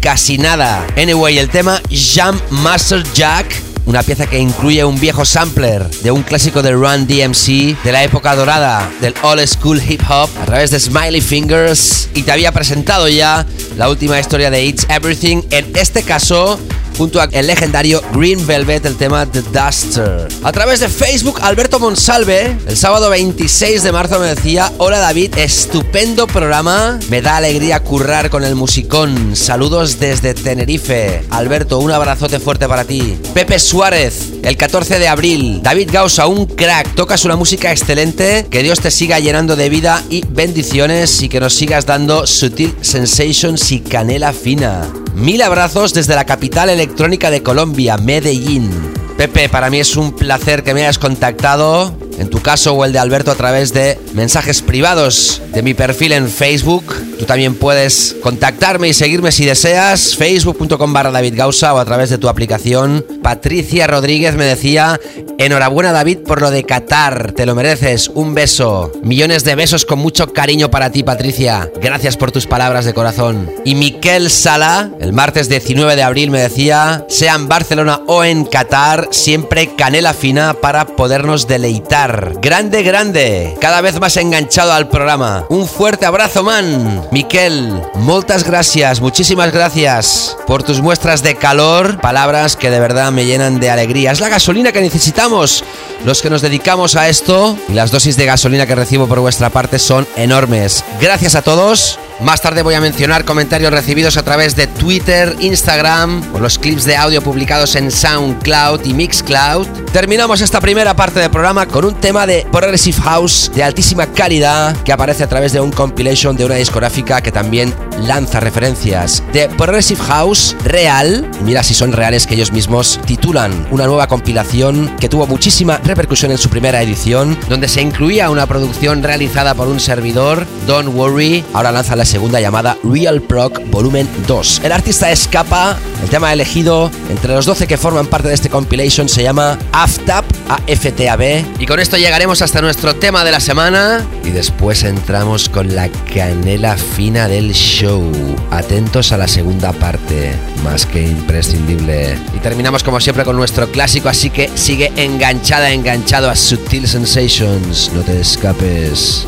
Casi 0.00 0.38
nada. 0.38 0.86
Anyway, 0.96 1.38
el 1.38 1.50
tema 1.50 1.80
Jam 1.90 2.40
Master 2.50 3.02
Jack 3.12 3.62
una 3.84 4.02
pieza 4.02 4.26
que 4.28 4.38
incluye 4.38 4.84
un 4.84 4.98
viejo 5.00 5.24
sampler 5.24 5.88
de 6.02 6.10
un 6.12 6.22
clásico 6.22 6.62
de 6.62 6.72
Run 6.72 7.06
DMC 7.06 7.82
de 7.82 7.92
la 7.92 8.04
época 8.04 8.36
dorada 8.36 8.88
del 9.00 9.14
old 9.22 9.44
school 9.46 9.82
hip 9.82 10.02
hop 10.08 10.30
a 10.40 10.44
través 10.44 10.70
de 10.70 10.78
Smiley 10.78 11.20
Fingers 11.20 12.08
y 12.14 12.22
te 12.22 12.30
había 12.30 12.52
presentado 12.52 13.08
ya 13.08 13.44
la 13.76 13.88
última 13.88 14.20
historia 14.20 14.50
de 14.50 14.64
It's 14.64 14.86
Everything, 14.88 15.42
en 15.50 15.72
este 15.74 16.04
caso 16.04 16.60
junto 17.02 17.20
al 17.20 17.30
legendario 17.48 18.00
Green 18.12 18.46
Velvet 18.46 18.86
el 18.86 18.96
tema 18.96 19.26
The 19.26 19.42
Duster. 19.42 20.28
A 20.44 20.52
través 20.52 20.78
de 20.78 20.88
Facebook, 20.88 21.40
Alberto 21.42 21.80
Monsalve, 21.80 22.56
el 22.68 22.76
sábado 22.76 23.10
26 23.10 23.82
de 23.82 23.90
marzo 23.90 24.20
me 24.20 24.28
decía, 24.28 24.70
hola 24.78 25.00
David, 25.00 25.36
estupendo 25.36 26.28
programa, 26.28 27.00
me 27.10 27.20
da 27.20 27.38
alegría 27.38 27.80
currar 27.80 28.30
con 28.30 28.44
el 28.44 28.54
musicón, 28.54 29.34
saludos 29.34 29.98
desde 29.98 30.32
Tenerife. 30.32 31.24
Alberto, 31.30 31.80
un 31.80 31.90
abrazote 31.90 32.38
fuerte 32.38 32.68
para 32.68 32.84
ti. 32.84 33.18
Pepe 33.34 33.58
Suárez, 33.58 34.34
el 34.44 34.56
14 34.56 35.00
de 35.00 35.08
abril, 35.08 35.60
David 35.60 35.90
Gausa, 35.90 36.28
un 36.28 36.46
crack, 36.46 36.94
tocas 36.94 37.24
una 37.24 37.34
música 37.34 37.72
excelente, 37.72 38.46
que 38.48 38.62
Dios 38.62 38.78
te 38.78 38.92
siga 38.92 39.18
llenando 39.18 39.56
de 39.56 39.68
vida 39.68 40.04
y 40.08 40.24
bendiciones 40.28 41.20
y 41.20 41.28
que 41.28 41.40
nos 41.40 41.52
sigas 41.52 41.84
dando 41.84 42.28
sutil 42.28 42.76
sensations 42.80 43.72
y 43.72 43.80
canela 43.80 44.32
fina. 44.32 44.88
Mil 45.14 45.42
abrazos 45.42 45.92
desde 45.92 46.14
la 46.14 46.24
capital 46.24 46.70
electrónica 46.70 46.91
de 47.30 47.42
Colombia, 47.42 47.96
Medellín. 47.96 48.70
Pepe, 49.16 49.48
para 49.48 49.70
mí 49.70 49.80
es 49.80 49.96
un 49.96 50.12
placer 50.12 50.62
que 50.62 50.74
me 50.74 50.82
hayas 50.82 50.98
contactado, 50.98 51.92
en 52.22 52.30
tu 52.30 52.40
caso 52.40 52.72
o 52.72 52.84
el 52.84 52.92
de 52.92 53.00
Alberto, 53.00 53.32
a 53.32 53.34
través 53.34 53.72
de 53.74 53.98
mensajes 54.14 54.62
privados 54.62 55.42
de 55.52 55.62
mi 55.62 55.74
perfil 55.74 56.12
en 56.12 56.28
Facebook. 56.28 56.84
Tú 57.18 57.24
también 57.24 57.54
puedes 57.54 58.16
contactarme 58.22 58.88
y 58.88 58.94
seguirme 58.94 59.32
si 59.32 59.44
deseas, 59.44 60.16
facebook.com 60.16 60.92
barra 60.92 61.10
David 61.10 61.34
Gausa 61.36 61.74
o 61.74 61.78
a 61.78 61.84
través 61.84 62.10
de 62.10 62.18
tu 62.18 62.28
aplicación. 62.28 63.04
Patricia 63.22 63.86
Rodríguez 63.86 64.34
me 64.36 64.44
decía, 64.44 65.00
enhorabuena 65.38 65.92
David 65.92 66.18
por 66.18 66.40
lo 66.40 66.50
de 66.50 66.64
Qatar, 66.64 67.32
te 67.32 67.44
lo 67.44 67.54
mereces, 67.54 68.08
un 68.08 68.34
beso. 68.34 68.92
Millones 69.02 69.44
de 69.44 69.56
besos 69.56 69.84
con 69.84 69.98
mucho 69.98 70.32
cariño 70.32 70.70
para 70.70 70.90
ti, 70.90 71.02
Patricia. 71.02 71.70
Gracias 71.80 72.16
por 72.16 72.30
tus 72.30 72.46
palabras 72.46 72.84
de 72.84 72.94
corazón. 72.94 73.50
Y 73.64 73.74
Miquel 73.74 74.30
Sala, 74.30 74.90
el 75.00 75.12
martes 75.12 75.48
19 75.48 75.96
de 75.96 76.02
abril 76.02 76.30
me 76.30 76.40
decía, 76.40 77.04
sea 77.08 77.34
en 77.34 77.48
Barcelona 77.48 78.00
o 78.06 78.22
en 78.22 78.44
Qatar, 78.44 79.08
siempre 79.10 79.74
canela 79.76 80.14
fina 80.14 80.54
para 80.54 80.86
podernos 80.86 81.48
deleitar. 81.48 82.11
Grande, 82.12 82.82
grande. 82.82 83.56
Cada 83.58 83.80
vez 83.80 83.98
más 83.98 84.18
enganchado 84.18 84.72
al 84.72 84.88
programa. 84.88 85.46
Un 85.48 85.66
fuerte 85.66 86.04
abrazo, 86.04 86.42
man. 86.42 87.08
Miquel, 87.10 87.72
moltas 87.94 88.44
gracias, 88.44 89.00
muchísimas 89.00 89.50
gracias 89.50 90.36
por 90.46 90.62
tus 90.62 90.82
muestras 90.82 91.22
de 91.22 91.36
calor, 91.36 92.00
palabras 92.02 92.56
que 92.56 92.70
de 92.70 92.80
verdad 92.80 93.12
me 93.12 93.24
llenan 93.24 93.60
de 93.60 93.70
alegría. 93.70 94.12
Es 94.12 94.20
la 94.20 94.28
gasolina 94.28 94.72
que 94.72 94.82
necesitamos 94.82 95.64
los 96.04 96.20
que 96.20 96.28
nos 96.28 96.42
dedicamos 96.42 96.96
a 96.96 97.08
esto 97.08 97.56
y 97.68 97.72
las 97.72 97.90
dosis 97.90 98.16
de 98.16 98.26
gasolina 98.26 98.66
que 98.66 98.74
recibo 98.74 99.06
por 99.06 99.20
vuestra 99.20 99.48
parte 99.48 99.78
son 99.78 100.06
enormes. 100.16 100.84
Gracias 101.00 101.34
a 101.34 101.42
todos. 101.42 101.98
Más 102.20 102.40
tarde 102.40 102.62
voy 102.62 102.74
a 102.74 102.80
mencionar 102.80 103.24
comentarios 103.24 103.72
recibidos 103.72 104.16
a 104.16 104.22
través 104.22 104.54
de 104.54 104.68
Twitter, 104.68 105.34
Instagram 105.40 106.22
o 106.34 106.38
los 106.38 106.58
clips 106.58 106.84
de 106.84 106.96
audio 106.96 107.20
publicados 107.20 107.74
en 107.74 107.90
SoundCloud 107.90 108.84
y 108.84 108.94
Mixcloud. 108.94 109.66
Terminamos 109.92 110.40
esta 110.40 110.60
primera 110.60 110.94
parte 110.94 111.18
del 111.18 111.30
programa 111.30 111.66
con 111.66 111.84
un 111.84 111.91
tema 111.94 112.26
de 112.26 112.46
Progressive 112.50 113.00
House 113.02 113.50
de 113.54 113.62
altísima 113.62 114.06
calidad 114.06 114.76
que 114.82 114.92
aparece 114.92 115.24
a 115.24 115.28
través 115.28 115.52
de 115.52 115.60
un 115.60 115.70
compilation 115.70 116.36
de 116.36 116.44
una 116.44 116.54
discográfica 116.54 117.20
que 117.20 117.32
también 117.32 117.74
lanza 118.00 118.40
referencias 118.40 119.22
de 119.32 119.48
Progressive 119.48 120.00
House 120.02 120.56
real. 120.64 121.28
Mira 121.44 121.62
si 121.62 121.74
son 121.74 121.92
reales 121.92 122.26
que 122.26 122.34
ellos 122.34 122.52
mismos 122.52 123.00
titulan 123.06 123.66
una 123.70 123.86
nueva 123.86 124.06
compilación 124.06 124.94
que 125.00 125.08
tuvo 125.08 125.26
muchísima 125.26 125.78
repercusión 125.78 126.30
en 126.30 126.38
su 126.38 126.48
primera 126.48 126.82
edición, 126.82 127.38
donde 127.48 127.68
se 127.68 127.82
incluía 127.82 128.30
una 128.30 128.46
producción 128.46 129.02
realizada 129.02 129.54
por 129.54 129.68
un 129.68 129.80
servidor, 129.80 130.46
Don't 130.66 130.94
Worry. 130.94 131.44
Ahora 131.52 131.72
lanza 131.72 131.96
la 131.96 132.04
segunda 132.04 132.40
llamada 132.40 132.76
Real 132.84 133.20
Proc 133.22 133.60
Volumen 133.70 134.08
2. 134.26 134.62
El 134.64 134.72
artista 134.72 135.10
escapa, 135.10 135.78
el 136.02 136.08
tema 136.08 136.32
elegido 136.32 136.90
entre 137.10 137.34
los 137.34 137.46
12 137.46 137.66
que 137.66 137.76
forman 137.76 138.06
parte 138.06 138.28
de 138.28 138.34
este 138.34 138.48
compilation 138.48 139.08
se 139.08 139.22
llama 139.22 139.58
AFTAB, 139.72 140.24
AFTAB. 140.56 141.60
Y 141.60 141.66
con 141.66 141.80
esto 141.80 141.96
llegaremos 141.96 142.42
hasta 142.42 142.60
nuestro 142.60 142.96
tema 142.96 143.24
de 143.24 143.32
la 143.32 143.40
semana 143.40 144.04
y 144.24 144.30
después 144.30 144.82
entramos 144.82 145.48
con 145.48 145.74
la 145.74 145.88
canela 146.14 146.76
fina 146.76 147.28
del 147.28 147.52
show. 147.52 148.10
Atentos 148.50 149.12
a 149.12 149.16
la 149.16 149.28
segunda 149.28 149.72
parte, 149.72 150.32
más 150.62 150.86
que 150.86 151.02
imprescindible. 151.02 152.18
Y 152.34 152.38
terminamos 152.38 152.82
como 152.82 153.00
siempre 153.00 153.24
con 153.24 153.36
nuestro 153.36 153.70
clásico, 153.70 154.08
así 154.08 154.30
que 154.30 154.50
sigue 154.54 154.92
enganchada, 154.96 155.70
enganchado 155.72 156.30
a 156.30 156.36
Sutil 156.36 156.88
Sensations. 156.88 157.90
No 157.94 158.02
te 158.02 158.20
escapes. 158.20 159.26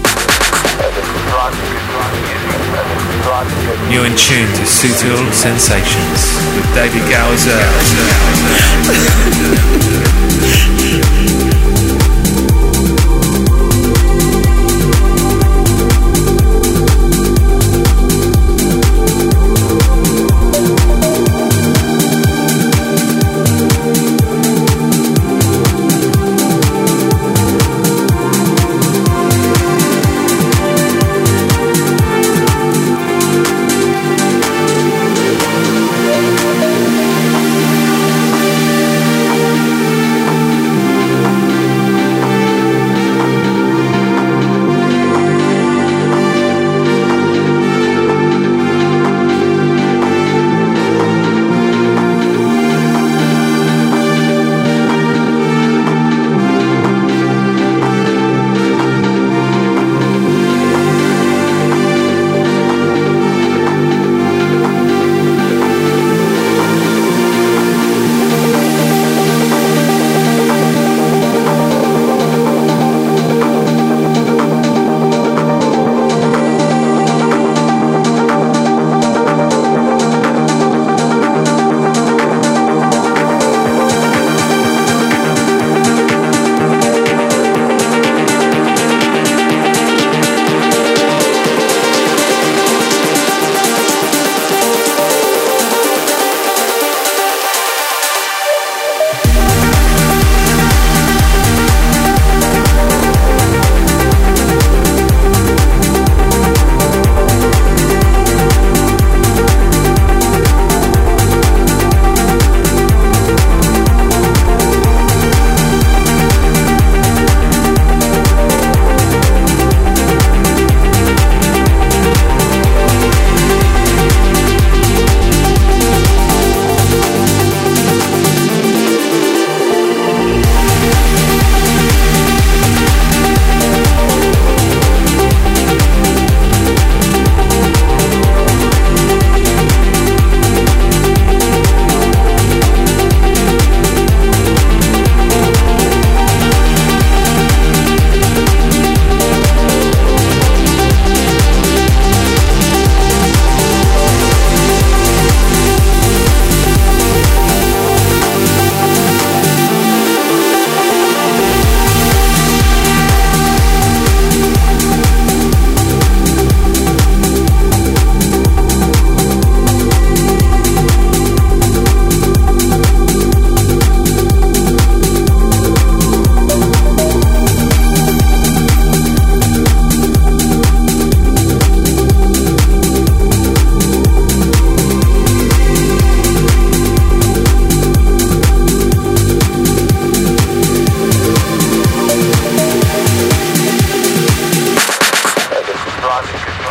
You're 3.91 4.07
in 4.07 4.17
tune 4.17 4.47
to 4.55 4.65
Sutil 4.67 5.33
Sensations 5.33 6.35
with 6.57 6.75
David 6.75 7.03
Gowser. 7.11 7.61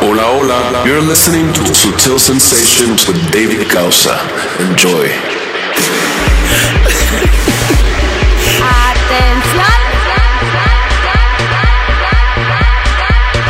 Hola, 0.04 0.22
hola. 0.22 0.86
You're 0.86 1.00
listening 1.00 1.50
to 1.54 1.60
Sutil 1.72 2.18
Sensations 2.20 3.08
with 3.08 3.16
David 3.32 3.70
Gausa. 3.70 4.12
Enjoy. 4.60 5.33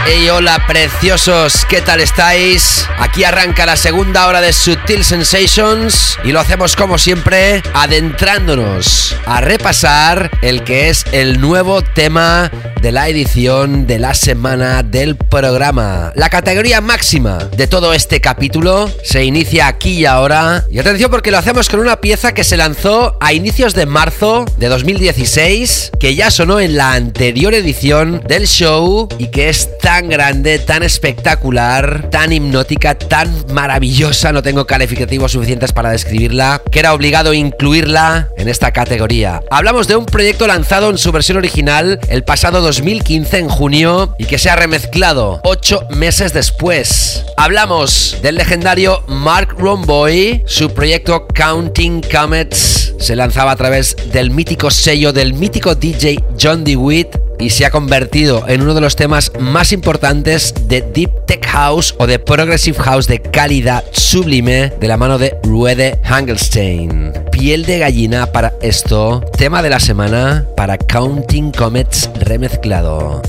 Hey, 0.07 0.29
hola 0.29 0.67
preciosos, 0.67 1.65
¿qué 1.65 1.81
tal 1.81 1.99
estáis? 1.99 2.87
Aquí 2.99 3.25
arranca 3.25 3.65
la 3.65 3.75
segunda 3.75 4.27
hora 4.27 4.43
de 4.43 4.53
Sutil 4.53 5.03
Sensations 5.03 6.19
y 6.23 6.33
lo 6.33 6.41
hacemos 6.41 6.77
como 6.77 6.99
siempre 6.99 7.63
adentrándonos 7.73 9.17
a 9.25 9.41
repasar 9.41 10.31
el 10.43 10.63
que 10.63 10.91
es 10.91 11.07
el 11.13 11.41
nuevo 11.41 11.81
tema 11.81 12.51
de 12.85 12.93
la 12.93 13.09
edición 13.09 13.87
de 13.87 13.99
la 13.99 14.13
semana 14.13 14.83
del 14.83 15.17
programa. 15.17 16.13
La 16.17 16.29
categoría 16.29 16.83
máxima 16.83 17.39
de 17.39 17.67
todo 17.67 17.95
este 17.95 18.21
capítulo 18.21 18.91
se 19.03 19.25
inicia 19.25 19.69
aquí 19.69 20.01
y 20.01 20.05
ahora. 20.05 20.65
Y 20.71 20.79
atención 20.79 21.11
porque 21.11 21.31
lo 21.31 21.39
hacemos 21.39 21.71
con 21.71 21.81
una 21.81 22.03
pieza 22.03 22.35
que 22.35 22.45
se 22.45 22.59
lanzó 22.59 23.17
a 23.23 23.33
inicios 23.33 23.73
de 23.73 23.87
marzo 23.87 24.45
de 24.59 24.69
2016, 24.69 25.93
que 25.99 26.15
ya 26.15 26.31
sonó 26.31 26.61
en 26.61 26.77
la 26.77 26.93
anterior 26.93 27.55
edición 27.55 28.23
del 28.29 28.47
show 28.47 29.09
y 29.17 29.29
que 29.29 29.49
es 29.49 29.71
tan 29.95 30.09
grande, 30.09 30.59
tan 30.59 30.83
espectacular, 30.83 32.11
tan 32.11 32.33
hipnótica, 32.33 32.99
tan 32.99 33.33
maravillosa, 33.53 34.33
no 34.33 34.43
tengo 34.43 34.67
calificativos 34.67 35.31
suficientes 35.31 35.73
para 35.73 35.91
describirla, 35.91 36.61
que 36.73 36.81
era 36.81 36.95
obligado 36.95 37.33
incluirla 37.33 38.29
en 38.37 38.49
esta 38.49 38.73
categoría. 38.73 39.41
Hablamos 39.53 39.87
de 39.87 39.95
un 39.95 40.05
proyecto 40.05 40.49
lanzado 40.49 40.91
en 40.91 40.99
su 40.99 41.13
versión 41.13 41.39
original 41.39 42.01
el 42.09 42.25
pasado 42.25 42.61
2015 42.61 43.39
en 43.39 43.49
junio 43.49 44.17
y 44.19 44.25
que 44.25 44.41
se 44.41 44.51
ha 44.51 44.57
remezclado 44.57 45.41
8 45.45 45.87
meses 45.91 46.33
después. 46.33 47.25
Hablamos 47.37 48.17
del 48.21 48.35
legendario 48.35 49.05
Mark 49.07 49.55
Romboy, 49.57 50.43
su 50.47 50.71
proyecto 50.75 51.29
Counting 51.29 52.01
Comets 52.01 52.95
se 52.99 53.15
lanzaba 53.15 53.53
a 53.53 53.57
través 53.57 53.97
del 54.13 54.31
mítico 54.31 54.71
sello 54.71 55.13
del 55.13 55.35
mítico 55.35 55.75
DJ 55.75 56.19
John 56.41 56.65
DeWitt 56.65 57.24
y 57.39 57.51
se 57.51 57.67
ha 57.67 57.71
convertido 57.71 58.45
en 58.49 58.63
uno 58.63 58.75
de 58.75 58.81
los 58.81 58.97
temas 58.97 59.33
más 59.39 59.73
importantes 59.73 60.55
de 60.67 60.83
Deep 60.83 61.27
Tech 61.27 61.47
House 61.47 61.95
o 61.99 62.07
de 62.07 62.19
Progressive 62.19 62.79
House 62.79 63.07
de 63.07 63.21
calidad 63.21 63.85
sublime 63.93 64.73
de 64.81 64.89
la 64.89 64.97
mano 64.97 65.19
de 65.19 65.37
Ruede 65.43 65.99
Hangelstein. 66.05 67.13
Piel 67.31 67.65
de 67.65 67.79
gallina 67.79 68.27
para 68.27 68.55
esto, 68.63 69.21
tema 69.37 69.63
de 69.63 69.71
la 69.71 69.81
semana 69.81 70.47
para 70.57 70.79
Counting 70.79 71.53
Comets 71.53 72.11
remezclado. 72.21 73.23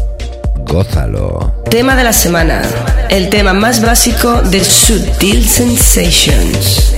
Gózalo. 0.65 1.53
Tema 1.69 1.95
de 1.95 2.03
la 2.03 2.13
semana. 2.13 2.61
El 3.09 3.29
tema 3.29 3.53
más 3.53 3.81
básico 3.81 4.41
de 4.41 4.63
Sutil 4.63 5.47
Sensations. 5.47 6.95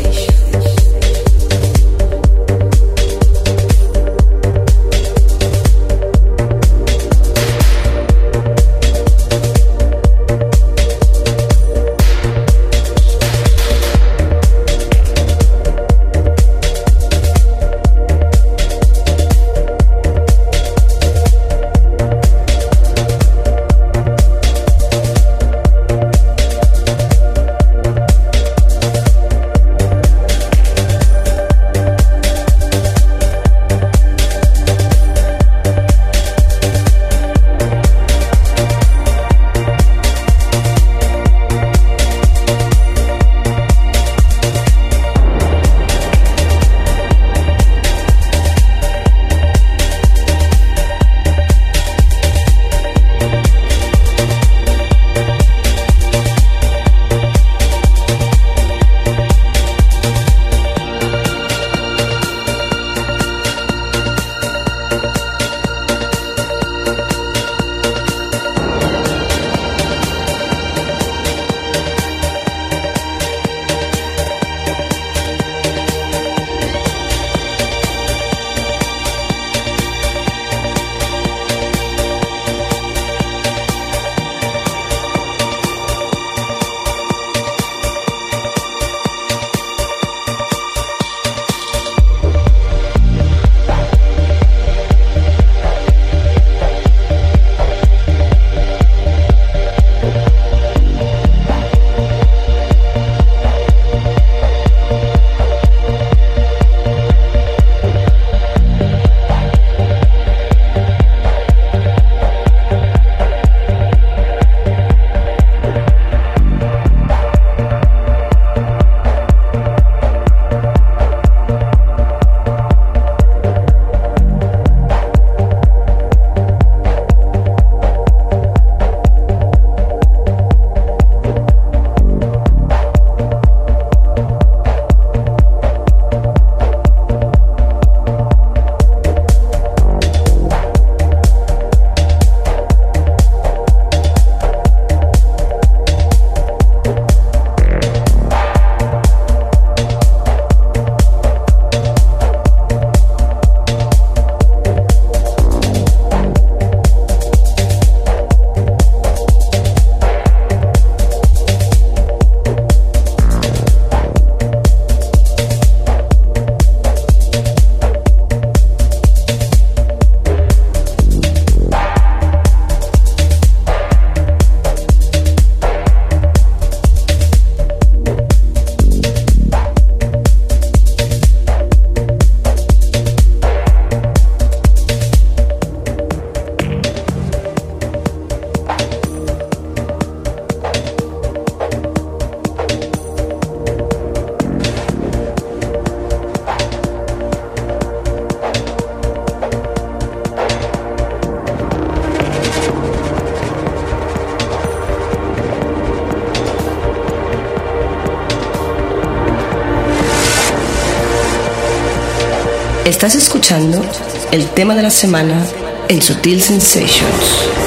Estás 212.98 213.14
escuchando 213.14 213.86
el 214.32 214.50
tema 214.50 214.74
de 214.74 214.82
la 214.82 214.90
semana 214.90 215.46
en 215.88 216.02
Sutil 216.02 216.42
Sensations. 216.42 217.67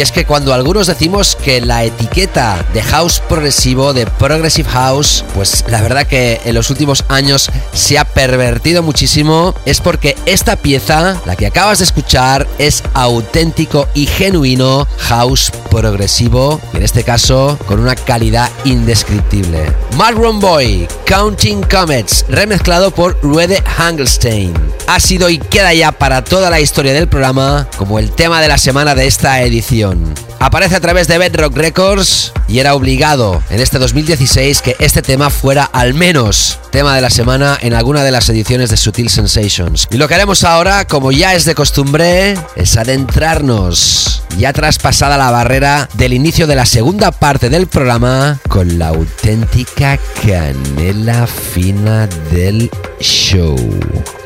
Y 0.00 0.02
es 0.02 0.12
que 0.12 0.24
cuando 0.24 0.54
algunos 0.54 0.86
decimos 0.86 1.36
que 1.36 1.60
la 1.60 1.84
etiqueta 1.84 2.64
de 2.72 2.82
house 2.82 3.20
progresivo, 3.28 3.92
de 3.92 4.06
progressive 4.06 4.70
house, 4.70 5.26
pues 5.34 5.62
la 5.68 5.82
verdad 5.82 6.06
que 6.06 6.40
en 6.42 6.54
los 6.54 6.70
últimos 6.70 7.04
años 7.08 7.50
se 7.74 7.98
ha 7.98 8.06
pervertido 8.06 8.82
muchísimo, 8.82 9.54
es 9.66 9.82
porque 9.82 10.16
esta 10.24 10.56
pieza, 10.56 11.20
la 11.26 11.36
que 11.36 11.44
acabas 11.44 11.80
de 11.80 11.84
escuchar, 11.84 12.48
es 12.56 12.82
auténtico 12.94 13.88
y 13.92 14.06
genuino 14.06 14.88
house 14.96 15.52
progresivo, 15.70 16.62
y 16.72 16.78
en 16.78 16.82
este 16.82 17.04
caso 17.04 17.58
con 17.66 17.78
una 17.78 17.94
calidad 17.94 18.48
indescriptible. 18.64 19.70
Mark 19.98 20.16
Boy, 20.40 20.88
Counting 21.04 21.62
Comets, 21.64 22.24
remezclado 22.26 22.90
por 22.90 23.20
Ruede 23.20 23.62
Hangelstein. 23.76 24.69
Ha 24.90 24.98
sido 24.98 25.30
y 25.30 25.38
queda 25.38 25.72
ya 25.72 25.92
para 25.92 26.24
toda 26.24 26.50
la 26.50 26.58
historia 26.58 26.92
del 26.92 27.06
programa 27.06 27.68
como 27.76 28.00
el 28.00 28.10
tema 28.10 28.42
de 28.42 28.48
la 28.48 28.58
semana 28.58 28.96
de 28.96 29.06
esta 29.06 29.40
edición. 29.40 30.12
Aparece 30.40 30.74
a 30.74 30.80
través 30.80 31.06
de 31.06 31.16
Bedrock 31.16 31.56
Records 31.56 32.32
y 32.48 32.58
era 32.58 32.74
obligado 32.74 33.40
en 33.50 33.60
este 33.60 33.78
2016 33.78 34.62
que 34.62 34.74
este 34.80 35.00
tema 35.00 35.30
fuera 35.30 35.62
al 35.62 35.94
menos 35.94 36.58
tema 36.72 36.96
de 36.96 37.02
la 37.02 37.10
semana 37.10 37.56
en 37.62 37.74
alguna 37.74 38.02
de 38.02 38.10
las 38.10 38.28
ediciones 38.30 38.68
de 38.70 38.76
Sutil 38.76 39.10
Sensations. 39.10 39.86
Y 39.92 39.96
lo 39.96 40.08
que 40.08 40.16
haremos 40.16 40.42
ahora, 40.42 40.84
como 40.84 41.12
ya 41.12 41.36
es 41.36 41.44
de 41.44 41.54
costumbre, 41.54 42.36
es 42.56 42.76
adentrarnos, 42.76 44.24
ya 44.38 44.52
traspasada 44.52 45.16
la 45.16 45.30
barrera 45.30 45.88
del 45.94 46.14
inicio 46.14 46.48
de 46.48 46.56
la 46.56 46.66
segunda 46.66 47.12
parte 47.12 47.48
del 47.48 47.68
programa, 47.68 48.40
con 48.48 48.80
la 48.80 48.88
auténtica 48.88 50.00
canela 50.26 51.28
fina 51.28 52.08
del 52.32 52.68
show. 52.98 53.56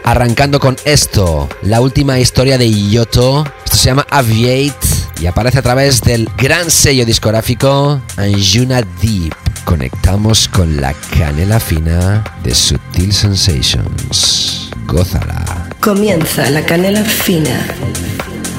Arrancando 0.06 0.60
con 0.60 0.76
esto, 0.84 1.48
la 1.62 1.80
última 1.80 2.18
historia 2.18 2.58
de 2.58 2.70
Yoto. 2.90 3.42
Esto 3.64 3.76
se 3.78 3.86
llama 3.86 4.06
Aviate 4.10 4.86
y 5.18 5.24
aparece 5.24 5.60
a 5.60 5.62
través 5.62 6.02
del 6.02 6.28
gran 6.36 6.70
sello 6.70 7.06
discográfico 7.06 8.02
Anjuna 8.18 8.82
Deep. 9.00 9.34
Conectamos 9.64 10.46
con 10.48 10.78
la 10.78 10.92
canela 10.92 11.58
fina 11.58 12.22
de 12.42 12.54
Sutil 12.54 13.14
Sensations. 13.14 14.68
Gózala. 14.86 15.70
Comienza 15.80 16.50
la 16.50 16.62
canela 16.66 17.02
fina 17.02 17.66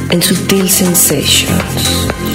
en 0.09 0.23
Sutil 0.23 0.67
Sensations. 0.67 2.34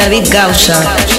David 0.00 0.30
Gausa. 0.32 1.09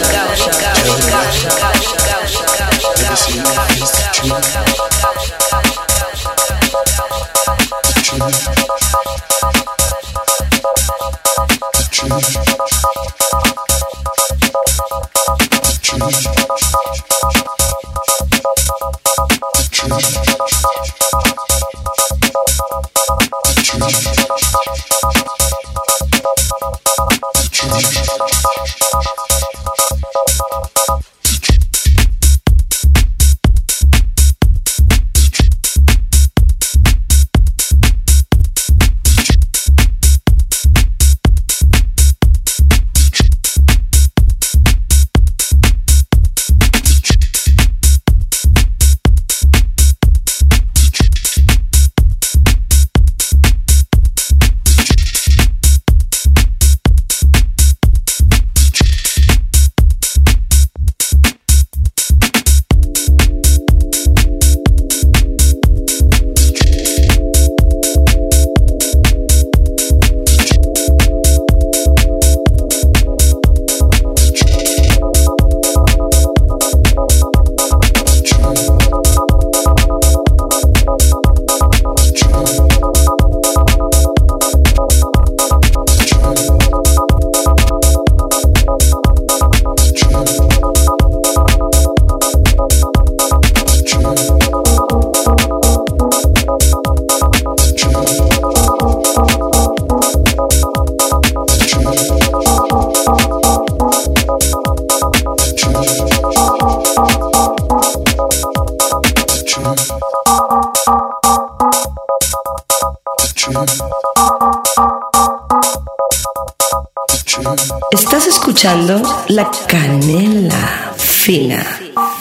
La 118.63 119.49
Canela 119.67 120.93
Fina 120.95 121.63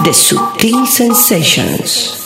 de 0.02 0.10
Sutil 0.10 0.86
Sensations. 0.86 2.19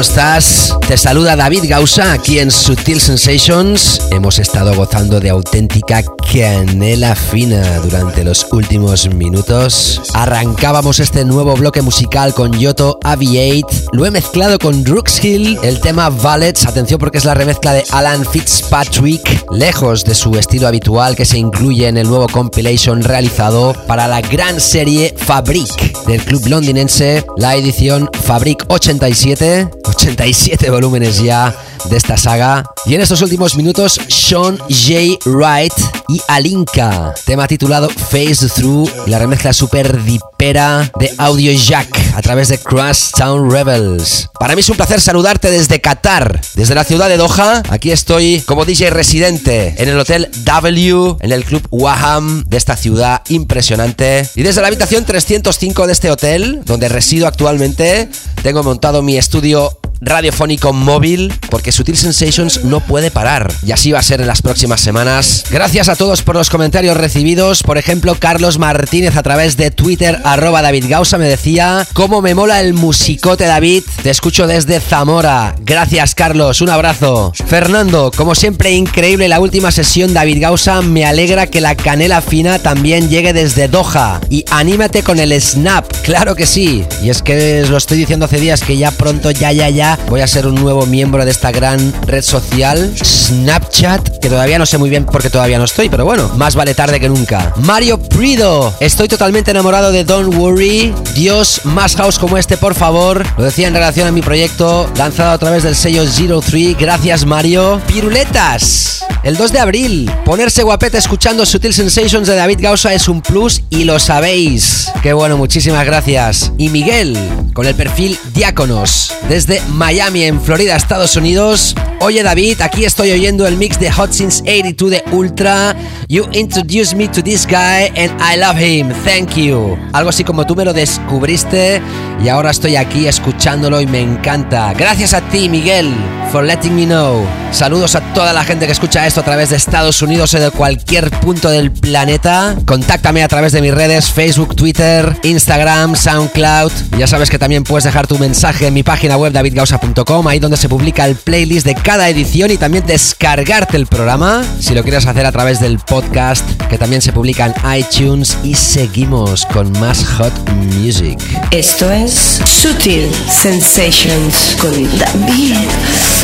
¿Cómo 0.00 0.08
estás? 0.08 0.74
Te 0.88 0.96
saluda 0.96 1.36
David 1.36 1.64
Gausa 1.68 2.14
aquí 2.14 2.38
en 2.38 2.50
Sutil 2.50 3.02
Sensations. 3.02 4.00
Hemos 4.10 4.38
estado 4.38 4.74
gozando 4.74 5.20
de 5.20 5.28
auténtica 5.28 6.02
canela 6.32 7.16
fina 7.16 7.80
durante 7.80 8.22
los 8.22 8.46
últimos 8.52 9.12
minutos. 9.12 10.00
Arrancábamos 10.14 11.00
este 11.00 11.24
nuevo 11.24 11.54
bloque 11.54 11.82
musical 11.82 12.32
con 12.34 12.52
Yoto 12.52 12.98
Aviate. 13.02 13.66
Lo 13.92 14.06
he 14.06 14.12
mezclado 14.12 14.58
con 14.58 14.84
Hill, 15.22 15.58
el 15.62 15.80
tema 15.80 16.08
Valets. 16.08 16.66
Atención 16.66 17.00
porque 17.00 17.18
es 17.18 17.24
la 17.24 17.34
remezcla 17.34 17.72
de 17.72 17.84
Alan 17.90 18.24
Fitzpatrick, 18.24 19.44
lejos 19.50 20.04
de 20.04 20.14
su 20.14 20.36
estilo 20.36 20.68
habitual 20.68 21.16
que 21.16 21.24
se 21.24 21.38
incluye 21.38 21.88
en 21.88 21.96
el 21.96 22.08
nuevo 22.08 22.28
compilation 22.28 23.02
realizado 23.02 23.74
para 23.88 24.06
la 24.06 24.20
gran 24.20 24.60
serie 24.60 25.14
Fabric 25.16 26.04
del 26.06 26.22
club 26.22 26.46
londinense, 26.46 27.24
la 27.38 27.56
edición 27.56 28.08
Fabric 28.22 28.64
87. 28.68 29.68
87 29.84 30.70
volúmenes 30.70 31.20
ya 31.22 31.54
de 31.88 31.96
esta 31.96 32.16
saga. 32.16 32.64
Y 32.86 32.94
en 32.94 33.00
estos 33.00 33.22
últimos 33.22 33.56
minutos, 33.56 34.00
Sean 34.08 34.58
J. 34.58 35.18
Wright 35.26 35.72
y 36.08 36.20
Alinka, 36.28 37.14
tema 37.24 37.46
titulado 37.46 37.88
Phase 37.88 38.48
Through, 38.48 38.90
y 39.06 39.10
la 39.10 39.18
remezcla 39.18 39.52
super 39.52 40.02
dipera 40.02 40.90
de 40.98 41.12
Audio 41.18 41.52
Jack 41.52 41.88
a 42.14 42.22
través 42.22 42.48
de 42.48 42.58
Crash 42.58 43.10
Town 43.16 43.50
Rebels. 43.50 44.28
Para 44.38 44.54
mí 44.54 44.60
es 44.60 44.68
un 44.68 44.76
placer 44.76 45.00
saludarte 45.00 45.50
desde 45.50 45.80
Qatar, 45.80 46.40
desde 46.54 46.74
la 46.74 46.84
ciudad 46.84 47.08
de 47.08 47.16
Doha. 47.16 47.62
Aquí 47.68 47.92
estoy 47.92 48.42
como 48.46 48.64
DJ 48.64 48.90
residente 48.90 49.74
en 49.78 49.88
el 49.88 49.98
Hotel 49.98 50.30
W, 50.44 51.16
en 51.20 51.32
el 51.32 51.44
Club 51.44 51.66
Waham 51.70 52.44
de 52.46 52.56
esta 52.56 52.76
ciudad 52.76 53.22
impresionante. 53.28 54.28
Y 54.34 54.42
desde 54.42 54.60
la 54.60 54.68
habitación 54.68 55.04
305 55.04 55.86
de 55.86 55.92
este 55.92 56.10
hotel, 56.10 56.62
donde 56.64 56.88
resido 56.88 57.26
actualmente, 57.26 58.08
tengo 58.42 58.62
montado 58.62 59.02
mi 59.02 59.16
estudio 59.16 59.79
radiofónico 60.00 60.72
móvil 60.72 61.32
porque 61.50 61.72
Sutil 61.72 61.96
Sensations 61.96 62.64
no 62.64 62.80
puede 62.80 63.10
parar 63.10 63.52
y 63.64 63.72
así 63.72 63.92
va 63.92 63.98
a 63.98 64.02
ser 64.02 64.20
en 64.20 64.26
las 64.26 64.42
próximas 64.42 64.80
semanas. 64.80 65.44
Gracias 65.50 65.88
a 65.88 65.96
todos 65.96 66.22
por 66.22 66.36
los 66.36 66.50
comentarios 66.50 66.96
recibidos. 66.96 67.62
Por 67.62 67.78
ejemplo, 67.78 68.16
Carlos 68.18 68.58
Martínez 68.58 69.16
a 69.16 69.22
través 69.22 69.56
de 69.56 69.70
Twitter, 69.70 70.20
arroba 70.24 70.62
David 70.62 70.86
Gausa, 70.88 71.18
me 71.18 71.28
decía, 71.28 71.86
¿cómo 71.92 72.22
me 72.22 72.34
mola 72.34 72.60
el 72.60 72.74
musicote 72.74 73.44
David? 73.44 73.84
Te 74.02 74.10
escucho 74.10 74.46
desde 74.46 74.80
Zamora. 74.80 75.54
Gracias 75.60 76.14
Carlos, 76.14 76.60
un 76.60 76.70
abrazo. 76.70 77.32
Fernando, 77.46 78.10
como 78.16 78.34
siempre 78.34 78.72
increíble 78.72 79.28
la 79.28 79.40
última 79.40 79.70
sesión 79.70 80.14
David 80.14 80.40
Gausa, 80.40 80.82
me 80.82 81.04
alegra 81.04 81.46
que 81.46 81.60
la 81.60 81.74
canela 81.74 82.20
fina 82.20 82.58
también 82.58 83.08
llegue 83.08 83.32
desde 83.32 83.68
Doha 83.68 84.20
y 84.30 84.44
anímate 84.50 85.02
con 85.02 85.18
el 85.18 85.38
snap, 85.40 85.86
claro 86.02 86.34
que 86.34 86.46
sí. 86.46 86.84
Y 87.02 87.10
es 87.10 87.22
que 87.22 87.64
lo 87.68 87.76
estoy 87.76 87.98
diciendo 87.98 88.26
hace 88.26 88.40
días 88.40 88.62
que 88.62 88.76
ya 88.76 88.90
pronto, 88.90 89.30
ya, 89.30 89.52
ya, 89.52 89.68
ya 89.68 89.89
voy 90.08 90.20
a 90.20 90.26
ser 90.26 90.46
un 90.46 90.54
nuevo 90.54 90.86
miembro 90.86 91.24
de 91.24 91.30
esta 91.30 91.50
gran 91.50 91.92
red 92.06 92.22
social, 92.22 92.94
Snapchat, 93.02 94.18
que 94.18 94.28
todavía 94.28 94.58
no 94.58 94.66
sé 94.66 94.78
muy 94.78 94.90
bien 94.90 95.06
porque 95.06 95.30
todavía 95.30 95.58
no 95.58 95.64
estoy, 95.64 95.88
pero 95.88 96.04
bueno, 96.04 96.28
más 96.36 96.54
vale 96.54 96.74
tarde 96.74 97.00
que 97.00 97.08
nunca. 97.08 97.52
Mario 97.56 97.98
Prido, 97.98 98.74
estoy 98.80 99.08
totalmente 99.08 99.50
enamorado 99.50 99.92
de 99.92 100.04
Don't 100.04 100.34
Worry. 100.34 100.94
Dios, 101.14 101.62
más 101.64 101.96
house 101.96 102.18
como 102.18 102.38
este, 102.38 102.56
por 102.56 102.74
favor. 102.74 103.24
Lo 103.36 103.44
decía 103.44 103.68
en 103.68 103.74
relación 103.74 104.08
a 104.08 104.12
mi 104.12 104.22
proyecto 104.22 104.90
lanzado 104.96 105.32
a 105.32 105.38
través 105.38 105.62
del 105.62 105.76
sello 105.76 106.04
Zero 106.06 106.40
Three. 106.40 106.76
Gracias, 106.78 107.24
Mario. 107.24 107.80
Piruletas. 107.86 109.04
El 109.22 109.36
2 109.36 109.52
de 109.52 109.58
abril, 109.58 110.10
ponerse 110.24 110.62
guapete 110.62 110.96
escuchando 110.96 111.44
Sutil 111.44 111.74
Sensations 111.74 112.26
de 112.26 112.36
David 112.36 112.58
Gausa 112.60 112.94
es 112.94 113.06
un 113.06 113.20
plus 113.20 113.62
y 113.68 113.84
lo 113.84 113.98
sabéis. 113.98 114.90
Qué 115.02 115.12
bueno, 115.12 115.36
muchísimas 115.36 115.84
gracias. 115.84 116.52
Y 116.56 116.70
Miguel, 116.70 117.18
con 117.52 117.66
el 117.66 117.74
perfil 117.74 118.18
Diáconos, 118.32 119.12
desde 119.28 119.60
Miami, 119.80 120.24
en 120.24 120.38
Florida, 120.42 120.76
Estados 120.76 121.16
Unidos. 121.16 121.74
Oye 122.02 122.22
David, 122.22 122.60
aquí 122.60 122.84
estoy 122.84 123.12
oyendo 123.12 123.46
el 123.46 123.56
mix 123.56 123.80
de 123.80 123.90
Hot 123.90 124.12
Since 124.12 124.42
82 124.42 124.90
de 124.90 125.04
Ultra. 125.10 125.74
You 126.08 126.26
introduced 126.32 126.96
me 126.96 127.08
to 127.08 127.22
this 127.22 127.46
guy 127.46 127.88
and 127.96 128.10
I 128.20 128.36
love 128.38 128.58
him. 128.58 128.90
Thank 129.04 129.36
you. 129.36 129.78
Algo 129.92 130.10
así 130.10 130.22
como 130.22 130.46
tú 130.46 130.54
me 130.54 130.66
lo 130.66 130.74
descubriste 130.74 131.80
y 132.22 132.28
ahora 132.28 132.50
estoy 132.50 132.76
aquí 132.76 133.06
escuchándolo 133.06 133.80
y 133.80 133.86
me 133.86 134.00
encanta. 134.00 134.74
Gracias 134.74 135.14
a 135.14 135.22
ti, 135.22 135.48
Miguel, 135.48 135.90
for 136.30 136.44
letting 136.44 136.74
me 136.74 136.84
know. 136.84 137.24
Saludos 137.52 137.96
a 137.96 138.00
toda 138.14 138.32
la 138.32 138.44
gente 138.44 138.66
que 138.66 138.72
escucha 138.72 139.06
esto 139.06 139.20
a 139.20 139.24
través 139.24 139.50
de 139.50 139.56
Estados 139.56 140.02
Unidos 140.02 140.34
o 140.34 140.40
de 140.40 140.50
cualquier 140.50 141.10
punto 141.10 141.50
del 141.50 141.72
planeta. 141.72 142.56
Contáctame 142.64 143.22
a 143.22 143.28
través 143.28 143.52
de 143.52 143.60
mis 143.60 143.74
redes 143.74 144.10
Facebook, 144.10 144.54
Twitter, 144.54 145.16
Instagram, 145.22 145.96
SoundCloud. 145.96 146.72
Ya 146.98 147.06
sabes 147.06 147.28
que 147.28 147.38
también 147.38 147.64
puedes 147.64 147.84
dejar 147.84 148.06
tu 148.06 148.18
mensaje 148.18 148.66
en 148.66 148.74
mi 148.74 148.82
página 148.82 149.16
web 149.16 149.32
davidgausa.com, 149.70 150.26
ahí 150.28 150.38
donde 150.38 150.56
se 150.56 150.68
publica 150.68 151.06
el 151.06 151.16
playlist 151.16 151.66
de 151.66 151.74
cada 151.74 152.08
edición 152.08 152.50
y 152.50 152.56
también 152.56 152.84
descargarte 152.86 153.76
el 153.76 153.86
programa 153.86 154.44
si 154.58 154.74
lo 154.74 154.82
quieres 154.82 155.06
hacer 155.06 155.26
a 155.26 155.32
través 155.32 155.60
del 155.60 155.78
podcast 155.78 156.44
que 156.68 156.78
también 156.78 157.02
se 157.02 157.12
publica 157.12 157.46
en 157.46 157.78
iTunes 157.78 158.36
y 158.42 158.54
seguimos 158.54 159.46
con 159.46 159.70
más 159.78 160.04
hot 160.04 160.32
music. 160.50 161.18
Esto 161.50 161.90
es 161.90 162.40
Sutil 162.44 163.10
Sensations 163.28 164.56
con 164.60 164.72
David 164.98 165.56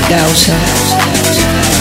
Gausa. 0.08 1.75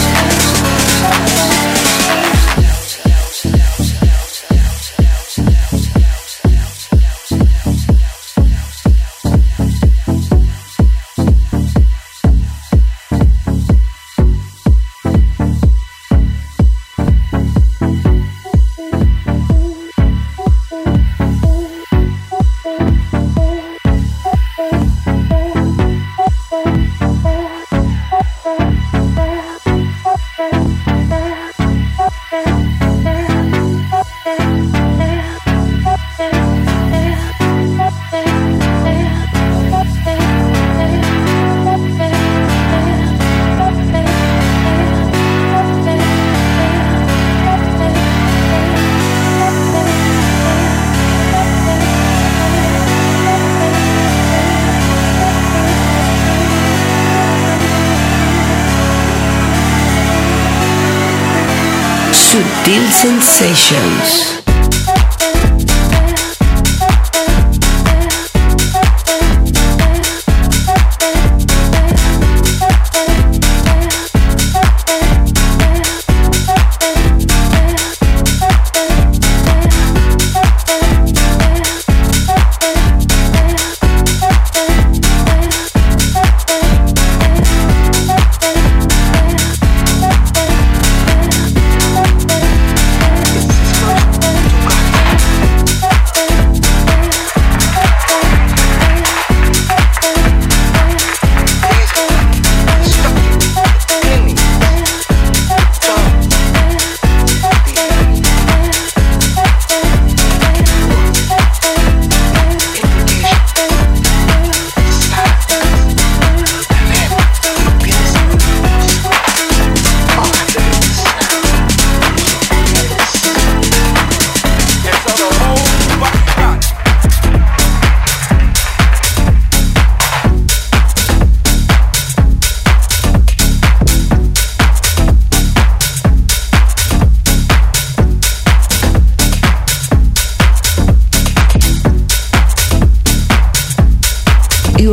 Sensations. 63.46 64.35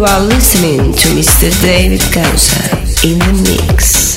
You 0.02 0.08
are 0.08 0.20
listening 0.20 0.92
to 0.94 1.08
Mr. 1.14 1.62
David 1.62 2.00
Gausa 2.12 3.06
in 3.06 3.20
the 3.20 3.66
mix. 3.68 4.16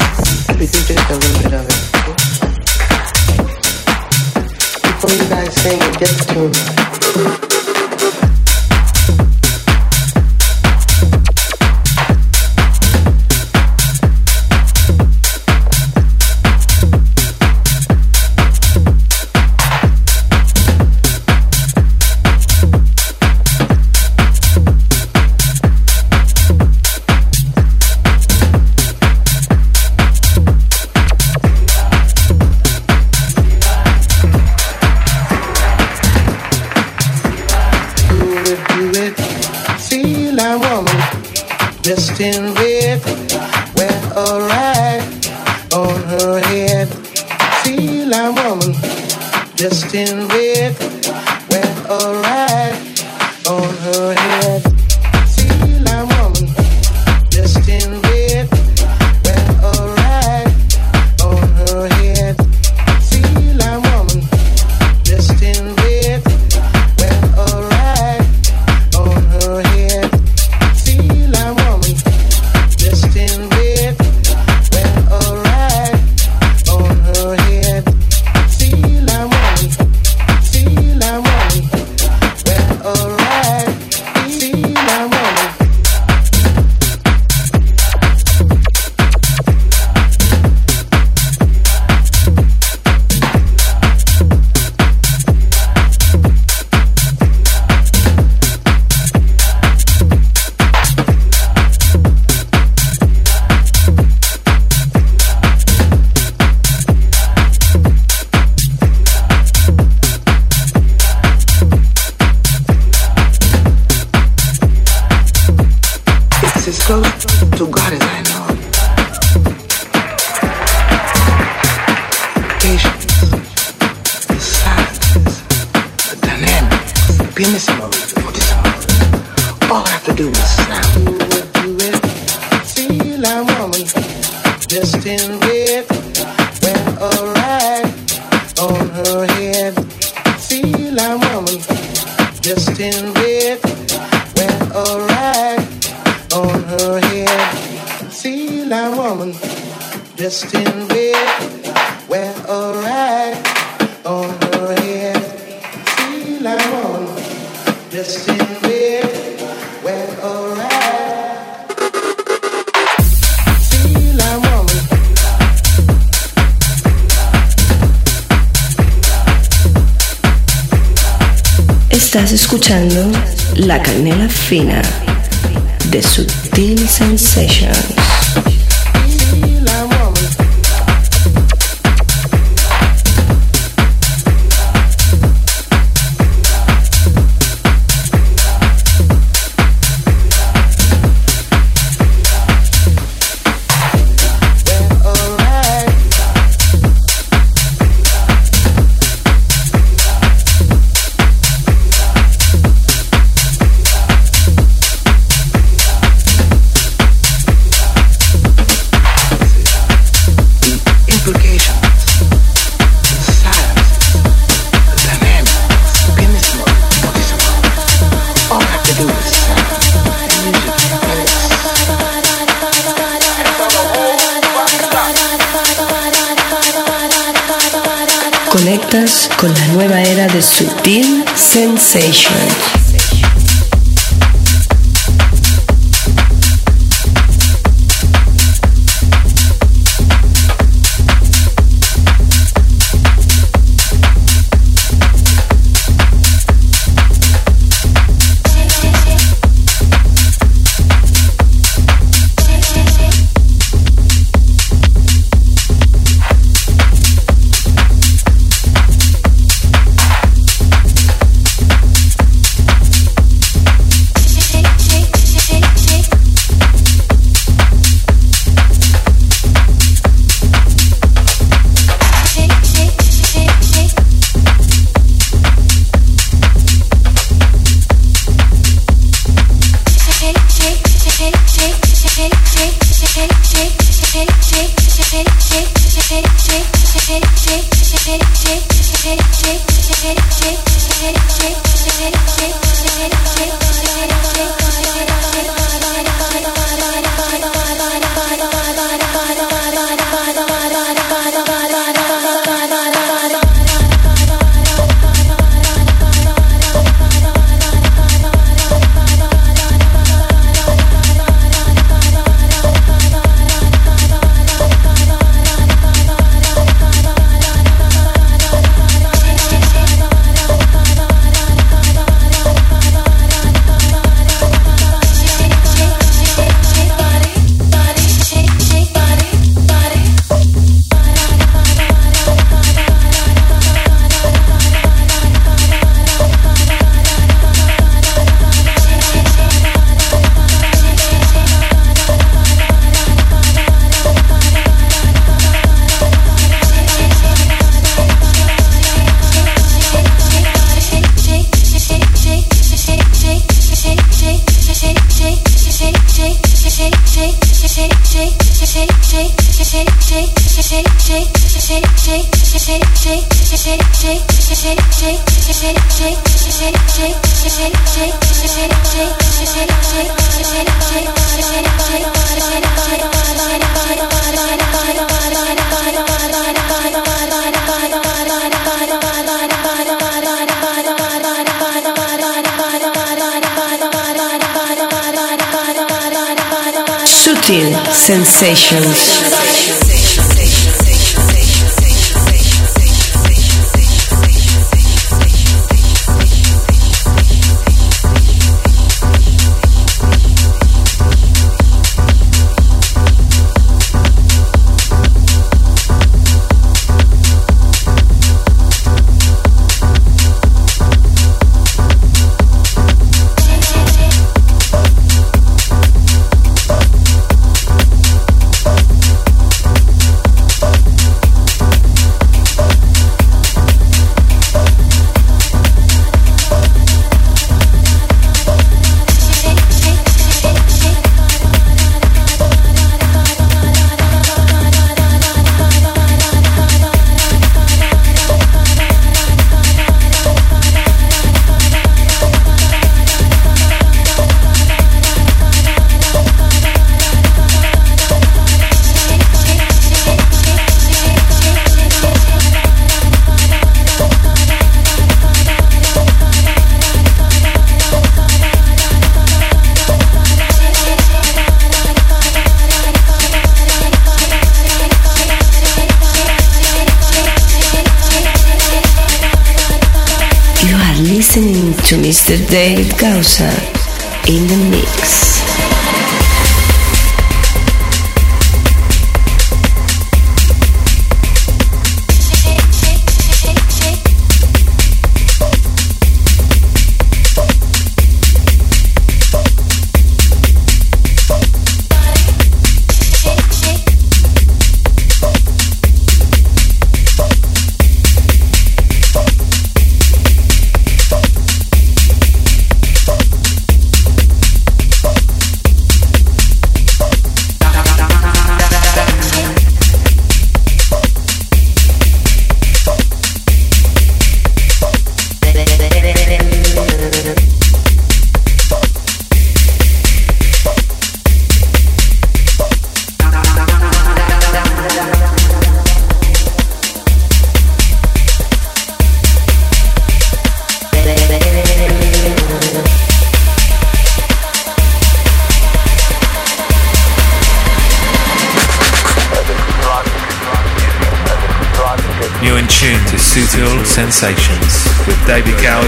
Sutil 387.55 387.93
Sensations. 387.93 389.74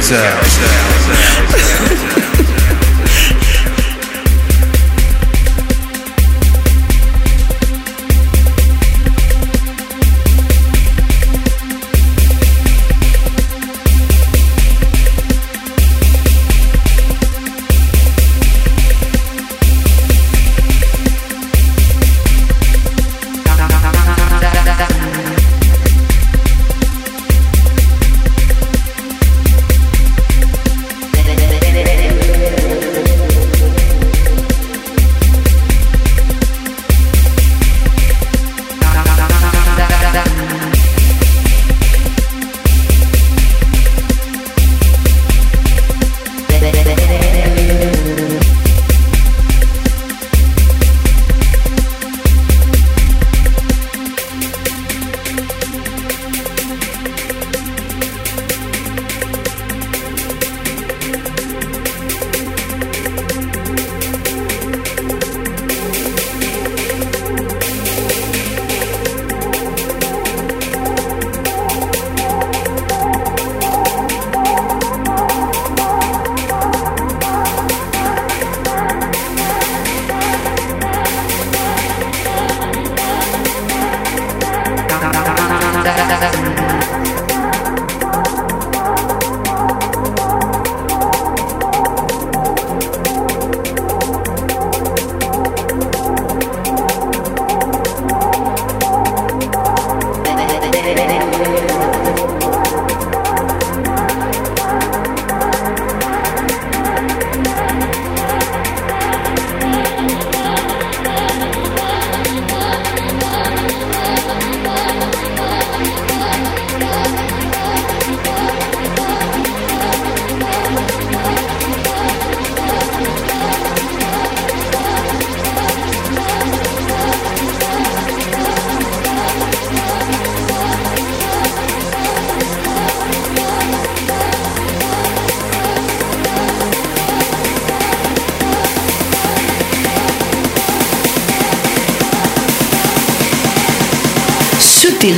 David 0.09 0.36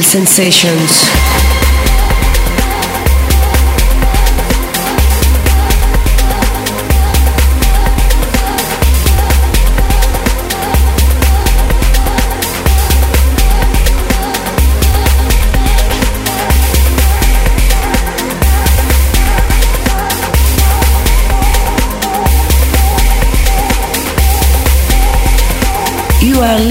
Sensations. 0.09 1.28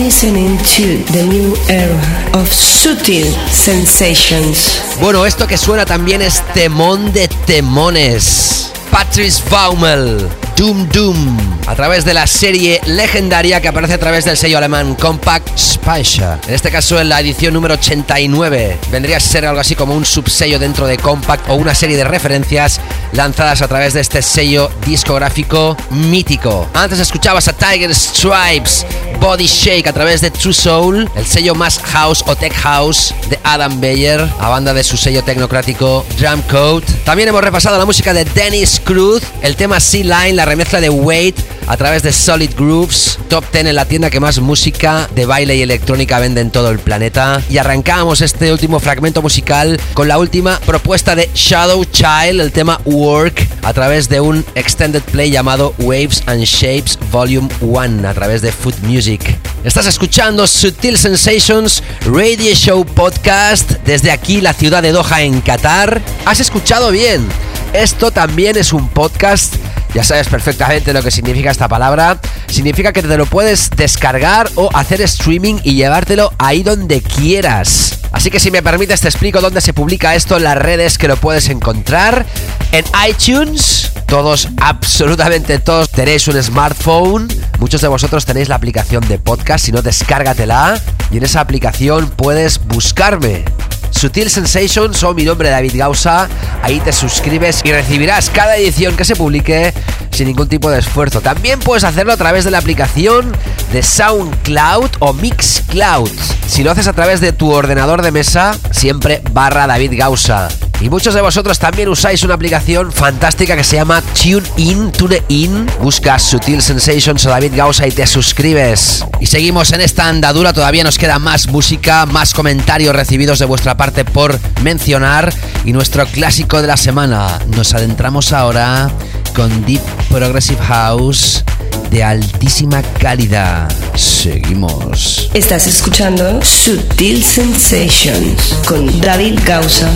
Listening 0.09 0.57
to 0.61 1.05
the 1.13 1.23
new 1.23 1.55
era 1.69 1.93
of 2.33 2.51
Sutil 2.51 3.27
Sensations. 3.51 4.81
Bueno, 5.03 5.27
esto 5.27 5.47
que 5.47 5.59
suena 5.59 5.85
también 5.85 6.23
es 6.23 6.43
temón 6.55 7.13
de 7.13 7.29
temones. 7.45 8.73
Patrice 8.91 9.43
Baumel, 9.51 10.27
Doom 10.57 10.89
Doom, 10.89 11.37
a 11.67 11.75
través 11.75 12.07
de 12.07 12.15
la 12.15 12.27
serie 12.27 12.81
legendaria 12.87 13.61
que 13.61 13.69
aparece 13.69 13.95
a 13.95 13.99
través 13.99 14.25
del 14.25 14.39
sello 14.39 14.57
alemán 14.57 14.95
Compact 14.95 15.57
Speicher. 15.59 16.39
En 16.49 16.55
este 16.55 16.71
caso 16.71 16.99
en 16.99 17.11
la 17.11 17.21
edición 17.21 17.53
número 17.53 17.75
89. 17.75 18.79
Vendría 18.91 19.19
a 19.19 19.21
ser 19.21 19.45
algo 19.45 19.61
así 19.61 19.75
como 19.75 19.95
un 19.95 20.07
subsello 20.07 20.59
dentro 20.59 20.87
de 20.87 20.97
Compact 20.97 21.51
o 21.51 21.55
una 21.55 21.75
serie 21.75 21.99
de 21.99 22.05
referencias 22.05 22.81
lanzadas 23.13 23.61
a 23.61 23.69
través 23.69 23.93
de 23.93 24.01
este 24.01 24.23
sello 24.23 24.71
discográfico 24.87 25.77
mítico. 25.91 26.67
Antes 26.73 26.99
escuchabas 26.99 27.47
a 27.49 27.53
Tiger 27.53 27.95
Stripes, 27.95 28.87
Body 29.21 29.47
Shake 29.47 29.87
a 29.89 29.93
través 29.93 30.21
de 30.21 30.31
True 30.31 30.55
Soul, 30.55 31.11
el 31.15 31.27
sello 31.27 31.55
más 31.55 31.79
house 31.79 32.23
o 32.27 32.37
tech 32.37 32.53
house 32.55 33.15
de 33.29 33.39
Adam 33.43 33.81
Beyer, 33.81 34.21
a 34.39 34.49
banda 34.49 34.73
de 34.73 34.85
su 34.85 34.97
sello 34.97 35.23
tecnocrático 35.23 36.05
Drum 36.19 36.43
Code. 36.43 36.87
También 37.05 37.29
hemos 37.29 37.43
repasado 37.43 37.79
la 37.79 37.85
música 37.85 38.15
de 38.15 38.25
Dennis 38.25 38.81
Cruz, 38.83 39.23
el 39.43 39.57
tema 39.57 39.81
Sea 39.81 40.05
Line, 40.05 40.35
la 40.35 40.45
remezcla 40.45 40.81
de 40.81 40.91
Wait 40.91 41.37
a 41.69 41.77
través 41.77 42.03
de 42.03 42.13
Solid 42.13 42.51
Grooves, 42.57 43.19
top 43.29 43.45
10 43.53 43.67
en 43.67 43.75
la 43.75 43.85
tienda 43.85 44.09
que 44.09 44.21
más 44.21 44.41
música 44.41 45.09
de 45.15 45.27
baile 45.27 45.55
y 45.55 45.63
electrónica 45.63 46.19
vende 46.19 46.41
en 46.41 46.51
todo 46.51 46.71
el 46.71 46.79
planeta. 46.79 47.43
Y 47.51 47.59
arrancamos 47.59 48.23
este 48.23 48.51
último 48.51 48.81
fragmento 48.81 49.21
musical 49.21 49.79
con 49.93 50.09
la 50.09 50.19
última 50.19 50.59
propuesta 50.61 51.15
de 51.15 51.29
Shadow 51.35 51.85
Child, 51.85 52.41
el 52.41 52.53
tema 52.53 52.81
Work, 52.87 53.47
a 53.63 53.75
través 53.75 54.09
de 54.09 54.21
un 54.21 54.45
extended 54.55 55.03
play 55.03 55.31
llamado 55.31 55.75
Waves 55.79 56.23
and 56.27 56.43
Shapes 56.45 56.98
Volume 57.11 57.49
1 57.61 58.09
a 58.09 58.15
través 58.15 58.43
de 58.43 58.53
Food 58.53 58.79
Music. 58.83 59.39
Estás 59.65 59.87
escuchando 59.87 60.47
Sutil 60.47 60.99
Sensations 60.99 61.83
Radio 62.05 62.55
Show 62.55 62.85
Podcast 62.85 63.71
desde 63.85 64.11
aquí, 64.11 64.41
la 64.41 64.53
ciudad 64.53 64.83
de 64.83 64.93
Doha, 64.93 65.23
en 65.23 65.41
Qatar. 65.41 66.01
Has 66.25 66.41
escuchado 66.41 66.91
bien. 66.91 67.27
Esto 67.73 68.11
también 68.11 68.57
es 68.57 68.73
un 68.73 68.89
podcast. 68.89 69.55
Ya 69.95 70.05
sabes 70.05 70.29
perfectamente 70.29 70.93
lo 70.93 71.03
que 71.03 71.11
significa 71.11 71.51
esta 71.51 71.69
palabra. 71.69 72.21
Significa 72.47 72.93
que 72.93 73.03
te 73.03 73.17
lo 73.17 73.27
puedes 73.27 73.71
descargar 73.71 74.51
o 74.55 74.71
hacer 74.75 75.01
streaming 75.03 75.57
y 75.65 75.75
llevártelo 75.75 76.33
ahí 76.39 76.63
donde 76.63 77.01
quieras. 77.01 77.99
Así 78.13 78.31
que 78.31 78.41
si 78.41 78.51
me 78.51 78.63
permites 78.63 79.01
te 79.01 79.09
explico 79.09 79.41
dónde 79.41 79.61
se 79.61 79.73
publica 79.73 80.15
esto 80.15 80.39
las 80.39 80.57
redes 80.57 80.99
que 80.99 81.09
lo 81.09 81.17
puedes 81.17 81.49
encontrar. 81.49 82.27
En 82.71 82.85
iTunes, 83.09 83.91
todos, 84.07 84.49
absolutamente 84.61 85.59
todos, 85.59 85.89
tenéis 85.91 86.29
un 86.29 86.43
smartphone. 86.43 87.27
Muchos 87.59 87.81
de 87.81 87.89
vosotros 87.89 88.27
tenéis 88.27 88.49
la 88.49 88.57
aplicación 88.57 89.07
de 89.09 89.19
podcast, 89.19 89.65
si 89.65 89.73
no, 89.73 89.81
descárgatela. 89.81 90.79
Y 91.11 91.17
en 91.17 91.25
esa 91.25 91.41
aplicación 91.41 92.11
puedes 92.11 92.59
buscarme. 92.59 93.45
Sutil 93.91 94.29
Sensations 94.29 95.03
o 95.03 95.15
mi 95.15 95.25
nombre 95.25 95.49
David 95.49 95.73
Gausa. 95.77 96.29
Ahí 96.63 96.79
te 96.81 96.93
suscribes 96.93 97.63
y 97.65 97.73
recibirás 97.73 98.29
cada 98.29 98.57
edición 98.57 98.97
que 98.97 99.07
se 99.07 99.17
publique 99.17 99.73
sin 100.11 100.29
ningún 100.29 100.49
tipo 100.49 100.71
de 100.71 100.81
esfuerzo. 100.81 101.23
También 101.23 101.59
puedes 101.61 101.85
hacerlo 101.85 102.13
a 102.13 102.19
través 102.19 102.45
de 102.45 102.51
la 102.51 102.59
aplicación 102.59 103.35
de 103.73 103.83
SoundCloud 103.83 104.91
o 104.99 105.15
Mixcloud. 105.15 106.11
Si 106.47 106.63
lo 106.63 106.71
haces 106.71 106.87
a 106.87 106.93
través 106.93 107.23
de 107.23 107.33
tu 107.33 107.51
ordenador 107.51 108.03
de 108.03 108.13
mesa, 108.13 108.57
siempre 108.73 109.23
barra 109.33 109.67
David 109.67 109.95
Gausa. 109.97 110.49
Y 110.81 110.89
muchos 110.89 111.15
de 111.15 111.21
vosotros 111.21 111.59
también 111.59 111.89
usáis 111.89 112.23
una 112.23 112.35
aplicación 112.35 112.93
fantástica 112.93 113.57
que 113.57 113.65
se 113.65 113.77
llama 113.77 114.01
TuneIn, 114.01 114.93
TuneIn. 114.93 115.67
Buscas 115.81 116.23
Sutil 116.23 116.63
Sensations 116.63 117.27
o 117.27 117.31
David 117.31 117.53
Gausa 117.57 117.87
y 117.87 117.91
te 117.91 118.07
suscribes. 118.07 119.05
Y 119.21 119.27
seguimos 119.27 119.73
en 119.73 119.81
esta 119.81 120.09
andadura, 120.09 120.53
todavía 120.53 120.85
nos 120.85 120.99
queda 120.99 121.19
más 121.19 121.49
música, 121.49 122.07
más 122.07 122.33
comentarios 122.33 122.95
recibidos 122.95 123.41
de 123.41 123.47
vuestra 123.47 123.77
parte 123.77 124.05
por 124.05 124.39
mencionar. 124.63 125.33
Y 125.65 125.73
nuestro 125.73 126.07
clásico 126.07 126.63
de 126.63 126.69
la 126.69 126.77
semana, 126.77 127.41
nos 127.57 127.75
adentramos 127.75 128.33
ahora 128.33 128.91
con 129.35 129.65
Deep 129.67 129.83
Progressive 130.09 130.65
House 130.65 131.45
de 131.91 132.05
altísima 132.05 132.83
calidad. 133.01 133.69
Seguimos. 133.95 135.31
Estás 135.35 135.67
escuchando 135.67 136.41
Sutil 136.43 137.23
Sensations 137.25 138.55
con 138.67 139.01
David 139.01 139.39
Gausa. 139.45 139.89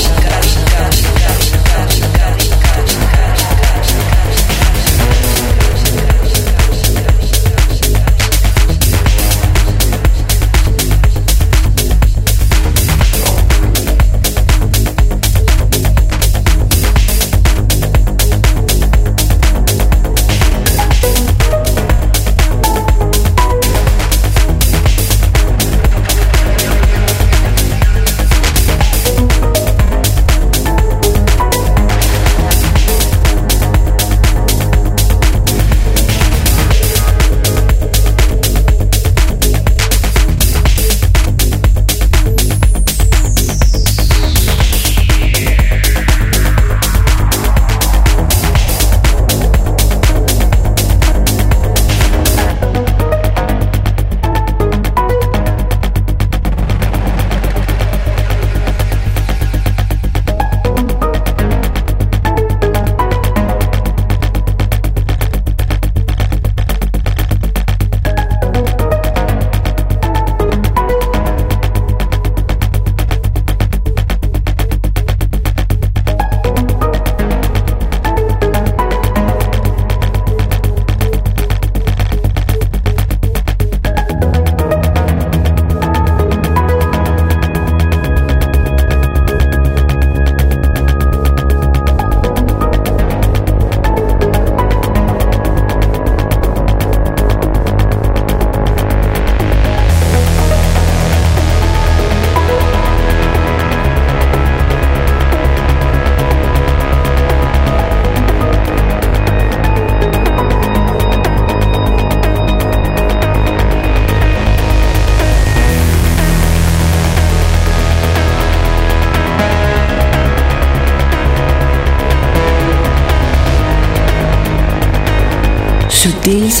Sutil 0.00 0.29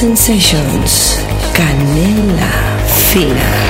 Sensations, 0.00 1.20
canela 1.52 2.48
fina. 3.12 3.69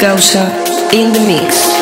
Gausa 0.00 0.46
in 0.92 1.12
the 1.12 1.20
mix. 1.26 1.77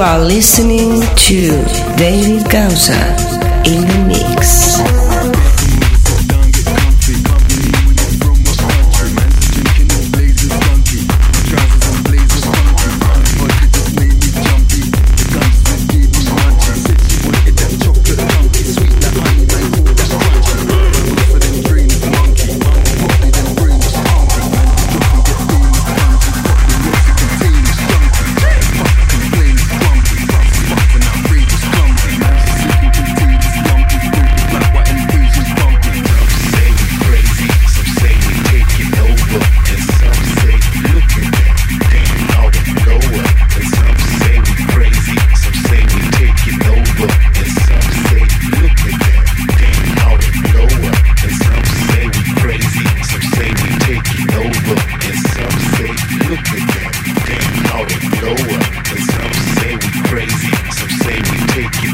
You 0.00 0.06
are 0.06 0.18
listening 0.24 1.02
to 1.02 1.38
David 1.98 2.48
Gausa 2.50 3.09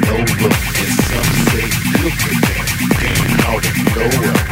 no 0.07 0.15
look, 0.19 0.57
and 0.83 0.95
some 1.09 1.31
say 1.51 1.67
look 2.03 2.21
at 2.23 2.39
that, 2.47 2.69
damn 3.01 3.41
out 3.51 3.67
of 3.67 3.77
nowhere. 3.97 4.46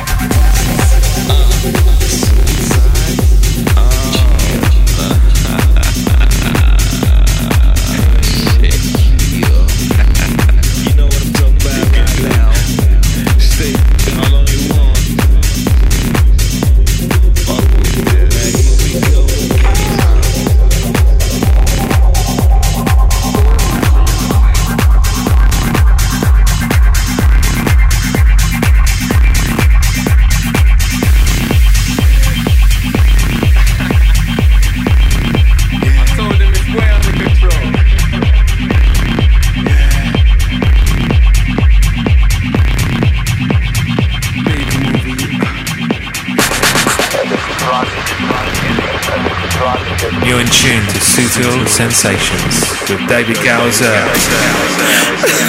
Sensations 51.94 52.90
with 52.90 53.08
David 53.08 53.36
Gowser. 53.36 55.43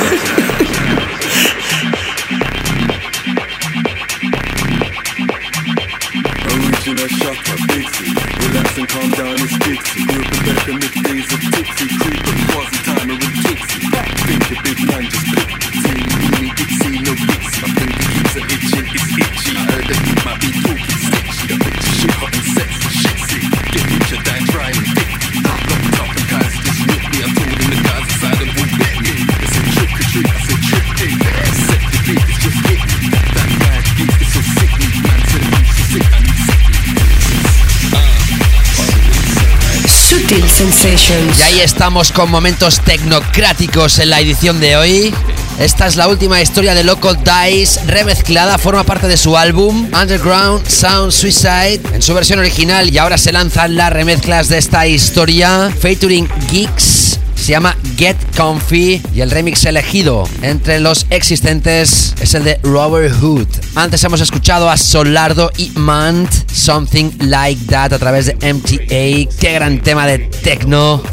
Estamos 41.65 42.11
con 42.11 42.29
momentos 42.29 42.79
tecnocráticos 42.81 43.97
en 43.97 44.11
la 44.11 44.19
edición 44.19 44.59
de 44.59 44.77
hoy. 44.77 45.15
Esta 45.59 45.87
es 45.87 45.95
la 45.95 46.07
última 46.07 46.39
historia 46.39 46.75
de 46.75 46.83
Loco 46.83 47.15
Dice, 47.15 47.83
remezclada, 47.87 48.59
forma 48.59 48.83
parte 48.83 49.07
de 49.07 49.17
su 49.17 49.35
álbum 49.35 49.89
Underground 49.91 50.67
Sound 50.67 51.11
Suicide 51.11 51.81
en 51.91 52.03
su 52.03 52.13
versión 52.13 52.37
original 52.37 52.93
y 52.93 52.99
ahora 52.99 53.17
se 53.17 53.31
lanzan 53.31 53.75
las 53.75 53.91
remezclas 53.91 54.47
de 54.47 54.59
esta 54.59 54.85
historia 54.85 55.73
featuring 55.79 56.29
Geeks. 56.51 57.19
Se 57.35 57.51
llama 57.51 57.75
Get 57.97 58.17
Comfy 58.35 59.01
y 59.13 59.21
el 59.21 59.29
remix 59.29 59.65
elegido 59.65 60.27
entre 60.41 60.79
los 60.79 61.05
existentes 61.09 62.15
es 62.19 62.33
el 62.33 62.43
de 62.43 62.59
Robert 62.63 63.13
Hood. 63.21 63.47
Antes 63.75 64.03
hemos 64.03 64.21
escuchado 64.21 64.69
a 64.69 64.77
Solardo 64.77 65.51
y 65.57 65.71
Mant, 65.75 66.31
Something 66.51 67.11
Like 67.19 67.65
That 67.65 67.93
a 67.93 67.99
través 67.99 68.25
de 68.25 68.33
MTA. 68.35 69.31
Qué 69.39 69.53
gran 69.53 69.79
tema 69.81 70.07
de 70.07 70.19
techno, 70.19 71.03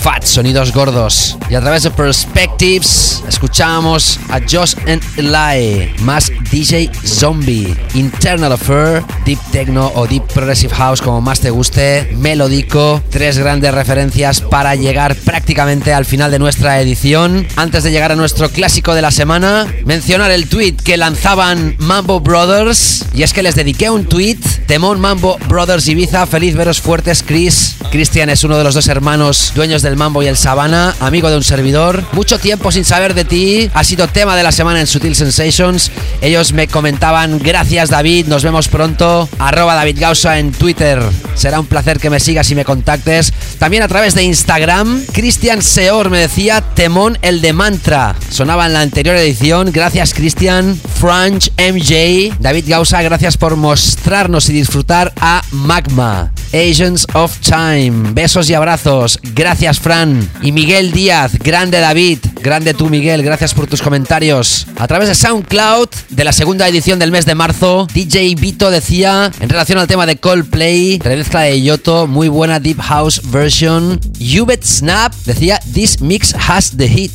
fat 0.00 0.24
sonidos 0.24 0.72
gordos. 0.72 1.36
Y 1.50 1.54
a 1.54 1.60
través 1.60 1.82
de 1.82 1.90
Perspectives 1.90 3.22
escuchamos 3.28 4.18
a 4.30 4.40
Josh 4.40 4.74
and 4.86 5.02
Eli, 5.16 5.92
más 6.00 6.32
DJ 6.50 6.90
Zombie, 7.04 7.76
Internal 7.94 8.52
Affair, 8.52 9.02
Deep 9.26 9.38
Techno 9.52 9.92
o 9.94 10.06
Deep 10.06 10.24
Progressive 10.32 10.74
House 10.74 11.02
como 11.02 11.20
más 11.20 11.40
te 11.40 11.50
guste, 11.50 12.14
melódico, 12.16 13.02
tres 13.10 13.38
grandes 13.38 13.74
referencias 13.74 14.40
para 14.40 14.74
llegar 14.74 15.14
prácticamente 15.16 15.92
al 15.92 16.04
final 16.04 16.30
de 16.30 16.38
nuestra 16.38 16.80
edición. 16.80 17.46
Antes 17.56 17.84
de 17.84 17.90
llegar 17.90 18.12
a 18.12 18.16
nuestro 18.16 18.48
clásico 18.48 18.94
de 18.94 19.02
la 19.02 19.10
semana, 19.10 19.66
mencionar 19.84 20.30
el 20.30 20.48
tweet 20.48 20.76
que 20.76 20.96
lanzaban 20.96 21.76
Mambo 21.78 22.20
Brothers 22.20 23.04
y 23.14 23.22
es 23.22 23.32
que 23.32 23.42
les 23.42 23.54
dediqué 23.54 23.90
un 23.90 24.06
tweet, 24.06 24.38
Temón 24.70 25.00
Mambo 25.00 25.36
Brothers 25.48 25.88
Ibiza, 25.88 26.26
feliz 26.26 26.54
veros 26.54 26.80
fuertes 26.80 27.24
Chris. 27.26 27.74
Cristian 27.90 28.30
es 28.30 28.44
uno 28.44 28.56
de 28.56 28.62
los 28.62 28.72
dos 28.72 28.86
hermanos 28.86 29.50
dueños 29.52 29.82
del 29.82 29.96
Mambo 29.96 30.22
y 30.22 30.28
el 30.28 30.36
Sabana, 30.36 30.94
amigo 31.00 31.28
de 31.28 31.36
un 31.36 31.42
servidor. 31.42 32.04
Mucho 32.12 32.38
tiempo 32.38 32.70
sin 32.70 32.84
saber 32.84 33.14
de 33.14 33.24
ti, 33.24 33.68
ha 33.74 33.82
sido 33.82 34.06
tema 34.06 34.36
de 34.36 34.44
la 34.44 34.52
semana 34.52 34.78
en 34.78 34.86
Sutil 34.86 35.16
Sensations. 35.16 35.90
Ellos 36.20 36.52
me 36.52 36.68
comentaban, 36.68 37.40
gracias 37.40 37.90
David, 37.90 38.28
nos 38.28 38.44
vemos 38.44 38.68
pronto. 38.68 39.28
Arroba 39.40 39.74
David 39.74 39.98
Gausa 39.98 40.38
en 40.38 40.52
Twitter. 40.52 41.02
Será 41.34 41.58
un 41.58 41.66
placer 41.66 41.98
que 41.98 42.10
me 42.10 42.20
sigas 42.20 42.48
y 42.52 42.54
me 42.54 42.64
contactes. 42.64 43.32
También 43.58 43.82
a 43.82 43.88
través 43.88 44.14
de 44.14 44.22
Instagram, 44.22 45.04
Cristian 45.12 45.62
Seor 45.62 46.10
me 46.10 46.18
decía, 46.18 46.60
temón 46.60 47.18
el 47.22 47.40
de 47.40 47.52
mantra. 47.52 48.14
Sonaba 48.28 48.66
en 48.66 48.74
la 48.74 48.82
anterior 48.82 49.16
edición. 49.16 49.72
Gracias 49.72 50.14
Cristian. 50.14 50.80
Franch 51.00 51.50
MJ. 51.58 52.36
David 52.38 52.66
Gausa, 52.68 53.02
gracias 53.02 53.36
por 53.36 53.56
mostrarnos 53.56 54.48
y 54.48 54.59
disfrutar 54.60 55.10
a 55.20 55.42
Magma. 55.52 56.32
Agents 56.52 57.06
of 57.14 57.38
Time. 57.40 58.12
Besos 58.12 58.50
y 58.50 58.54
abrazos. 58.54 59.18
Gracias 59.34 59.78
Fran. 59.80 60.28
Y 60.42 60.52
Miguel 60.52 60.92
Díaz, 60.92 61.38
grande 61.38 61.80
David. 61.80 62.18
Grande 62.42 62.74
tú 62.74 62.90
Miguel, 62.90 63.22
gracias 63.22 63.54
por 63.54 63.66
tus 63.66 63.80
comentarios. 63.80 64.66
A 64.78 64.86
través 64.86 65.08
de 65.08 65.14
SoundCloud, 65.14 65.88
de 66.10 66.24
la 66.24 66.32
segunda 66.32 66.68
edición 66.68 66.98
del 66.98 67.10
mes 67.10 67.24
de 67.24 67.34
marzo, 67.34 67.86
DJ 67.94 68.34
Vito 68.34 68.70
decía, 68.70 69.30
en 69.40 69.48
relación 69.48 69.78
al 69.78 69.86
tema 69.86 70.04
de 70.04 70.16
Coldplay, 70.16 70.98
remezcla 70.98 71.40
de 71.42 71.62
Yoto, 71.62 72.06
muy 72.06 72.28
buena 72.28 72.60
Deep 72.60 72.80
House 72.80 73.22
version. 73.30 73.98
Ubet 74.40 74.62
Snap 74.64 75.14
decía, 75.24 75.58
This 75.72 76.02
mix 76.02 76.34
has 76.34 76.76
the 76.76 76.88
hit. 76.88 77.12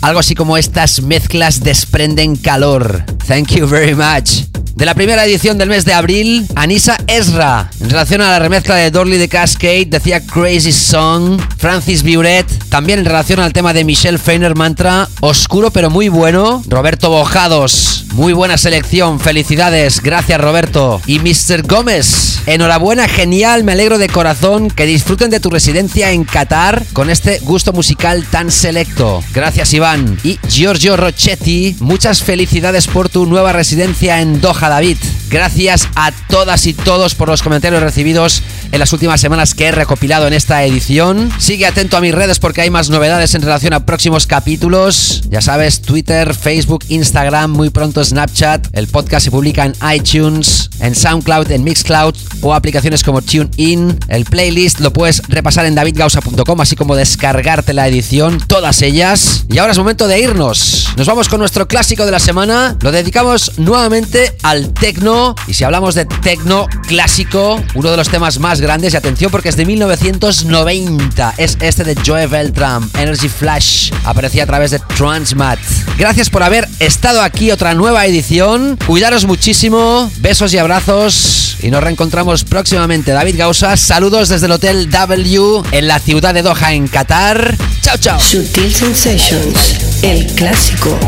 Algo 0.00 0.20
así 0.20 0.36
como 0.36 0.56
estas 0.56 1.02
mezclas 1.02 1.60
desprenden 1.60 2.36
calor. 2.36 3.04
Thank 3.26 3.48
you 3.52 3.66
very 3.66 3.94
much. 3.94 4.53
De 4.74 4.86
la 4.86 4.94
primera 4.94 5.24
edición 5.24 5.56
del 5.56 5.68
mes 5.68 5.84
de 5.84 5.92
abril, 5.92 6.48
Anisa 6.56 6.96
Ezra. 7.06 7.70
En 7.80 7.90
relación 7.90 8.20
a 8.22 8.30
la 8.30 8.40
remezcla 8.40 8.74
de 8.74 8.90
Dorley 8.90 9.18
de 9.18 9.28
Cascade, 9.28 9.86
decía 9.86 10.20
Crazy 10.20 10.72
Song. 10.72 11.40
Francis 11.58 12.02
Biuret. 12.02 12.46
También 12.70 12.98
en 12.98 13.04
relación 13.04 13.38
al 13.38 13.52
tema 13.52 13.72
de 13.72 13.84
Michelle 13.84 14.18
Feiner 14.18 14.56
Mantra. 14.56 15.08
Oscuro 15.20 15.70
pero 15.70 15.90
muy 15.90 16.08
bueno. 16.08 16.60
Roberto 16.66 17.08
Bojados. 17.08 18.04
Muy 18.14 18.32
buena 18.32 18.56
selección. 18.58 19.18
Felicidades. 19.18 20.00
Gracias, 20.00 20.40
Roberto. 20.40 21.00
Y 21.06 21.18
Mr. 21.18 21.66
Gómez. 21.66 22.40
Enhorabuena, 22.46 23.08
genial. 23.08 23.64
Me 23.64 23.72
alegro 23.72 23.98
de 23.98 24.08
corazón 24.08 24.70
que 24.70 24.86
disfruten 24.86 25.30
de 25.30 25.40
tu 25.40 25.50
residencia 25.50 26.12
en 26.12 26.24
Qatar 26.24 26.84
con 26.92 27.10
este 27.10 27.38
gusto 27.40 27.72
musical 27.72 28.24
tan 28.30 28.50
selecto. 28.52 29.22
Gracias, 29.32 29.72
Iván. 29.72 30.18
Y 30.22 30.38
Giorgio 30.48 30.96
Rochetti. 30.96 31.76
Muchas 31.80 32.22
felicidades 32.22 32.86
por 32.86 33.08
tu 33.08 33.26
nueva 33.26 33.52
residencia 33.52 34.20
en 34.20 34.40
Doha, 34.40 34.63
David. 34.68 34.98
Gracias 35.30 35.88
a 35.96 36.12
todas 36.28 36.66
y 36.66 36.74
todos 36.74 37.14
por 37.14 37.28
los 37.28 37.42
comentarios 37.42 37.82
recibidos 37.82 38.42
en 38.70 38.78
las 38.78 38.92
últimas 38.92 39.20
semanas 39.20 39.54
que 39.54 39.66
he 39.66 39.72
recopilado 39.72 40.26
en 40.26 40.32
esta 40.32 40.64
edición. 40.64 41.32
Sigue 41.38 41.66
atento 41.66 41.96
a 41.96 42.00
mis 42.00 42.14
redes 42.14 42.38
porque 42.38 42.60
hay 42.60 42.70
más 42.70 42.90
novedades 42.90 43.34
en 43.34 43.42
relación 43.42 43.72
a 43.72 43.86
próximos 43.86 44.26
capítulos. 44.26 45.22
Ya 45.28 45.40
sabes, 45.40 45.82
Twitter, 45.82 46.34
Facebook, 46.34 46.84
Instagram, 46.88 47.50
muy 47.50 47.70
pronto 47.70 48.04
Snapchat. 48.04 48.68
El 48.72 48.88
podcast 48.88 49.24
se 49.24 49.30
publica 49.30 49.64
en 49.64 49.74
iTunes, 49.94 50.70
en 50.80 50.94
SoundCloud, 50.94 51.50
en 51.50 51.64
Mixcloud 51.64 52.14
o 52.40 52.54
aplicaciones 52.54 53.02
como 53.02 53.22
TuneIn. 53.22 53.98
El 54.08 54.24
playlist 54.24 54.80
lo 54.80 54.92
puedes 54.92 55.22
repasar 55.28 55.66
en 55.66 55.74
davidgausa.com, 55.74 56.60
así 56.60 56.76
como 56.76 56.96
descargarte 56.96 57.72
la 57.72 57.88
edición, 57.88 58.38
todas 58.46 58.82
ellas. 58.82 59.44
Y 59.48 59.58
ahora 59.58 59.72
es 59.72 59.78
momento 59.78 60.06
de 60.08 60.20
irnos. 60.20 60.88
Nos 60.96 61.06
vamos 61.06 61.28
con 61.28 61.40
nuestro 61.40 61.66
clásico 61.68 62.04
de 62.04 62.12
la 62.12 62.18
semana. 62.18 62.76
Lo 62.80 62.92
dedicamos 62.92 63.52
nuevamente 63.58 64.36
al 64.54 64.72
tecno. 64.72 65.34
Y 65.46 65.54
si 65.54 65.64
hablamos 65.64 65.94
de 65.94 66.06
tecno 66.06 66.66
clásico, 66.86 67.62
uno 67.74 67.90
de 67.90 67.96
los 67.96 68.08
temas 68.08 68.38
más 68.38 68.60
grandes, 68.60 68.94
y 68.94 68.96
atención 68.96 69.30
porque 69.30 69.48
es 69.48 69.56
de 69.56 69.66
1990, 69.66 71.34
es 71.38 71.58
este 71.60 71.84
de 71.84 71.96
Joe 72.04 72.26
Beltram, 72.26 72.88
Energy 72.98 73.28
Flash. 73.28 73.90
Aparecía 74.04 74.44
a 74.44 74.46
través 74.46 74.70
de 74.70 74.78
Transmat. 74.78 75.58
Gracias 75.98 76.30
por 76.30 76.42
haber 76.42 76.68
estado 76.78 77.22
aquí, 77.22 77.50
otra 77.50 77.74
nueva 77.74 78.06
edición. 78.06 78.78
Cuidaros 78.86 79.24
muchísimo, 79.26 80.10
besos 80.18 80.54
y 80.54 80.58
abrazos. 80.58 81.56
Y 81.62 81.70
nos 81.70 81.82
reencontramos 81.82 82.44
próximamente. 82.44 83.12
David 83.12 83.36
Gausa, 83.38 83.76
saludos 83.76 84.28
desde 84.28 84.46
el 84.46 84.52
Hotel 84.52 84.90
W 84.90 85.62
en 85.72 85.88
la 85.88 85.98
ciudad 85.98 86.34
de 86.34 86.42
Doha, 86.42 86.72
en 86.72 86.88
Qatar. 86.88 87.56
Chao, 87.80 87.96
chao. 87.98 88.20
Sutil 88.20 88.74
Sensations, 88.74 89.76
el 90.02 90.26
clásico. 90.34 90.98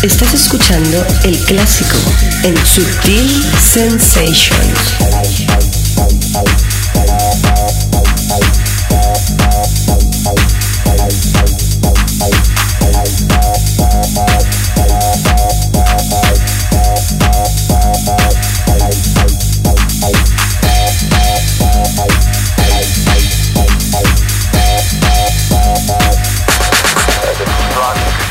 Estás 0.04 0.34
escuchando 0.34 1.06
el 1.24 1.38
clásico 1.46 1.96
en 2.44 2.58
Sutil 2.66 3.46
Sensations. 3.58 4.98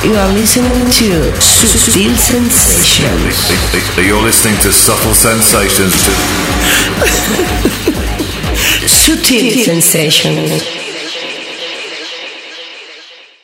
You 0.05 0.15
are 0.15 0.33
listening 0.33 0.91
to 0.91 1.41
Subtle 1.41 2.17
Sensations. 2.17 3.53
You're 3.97 4.21
listening 4.21 4.59
to 4.63 4.73
Subtle 4.73 5.15
Sensations. 5.15 5.95
Subtle 8.91 9.51
Sensations. 9.65 10.82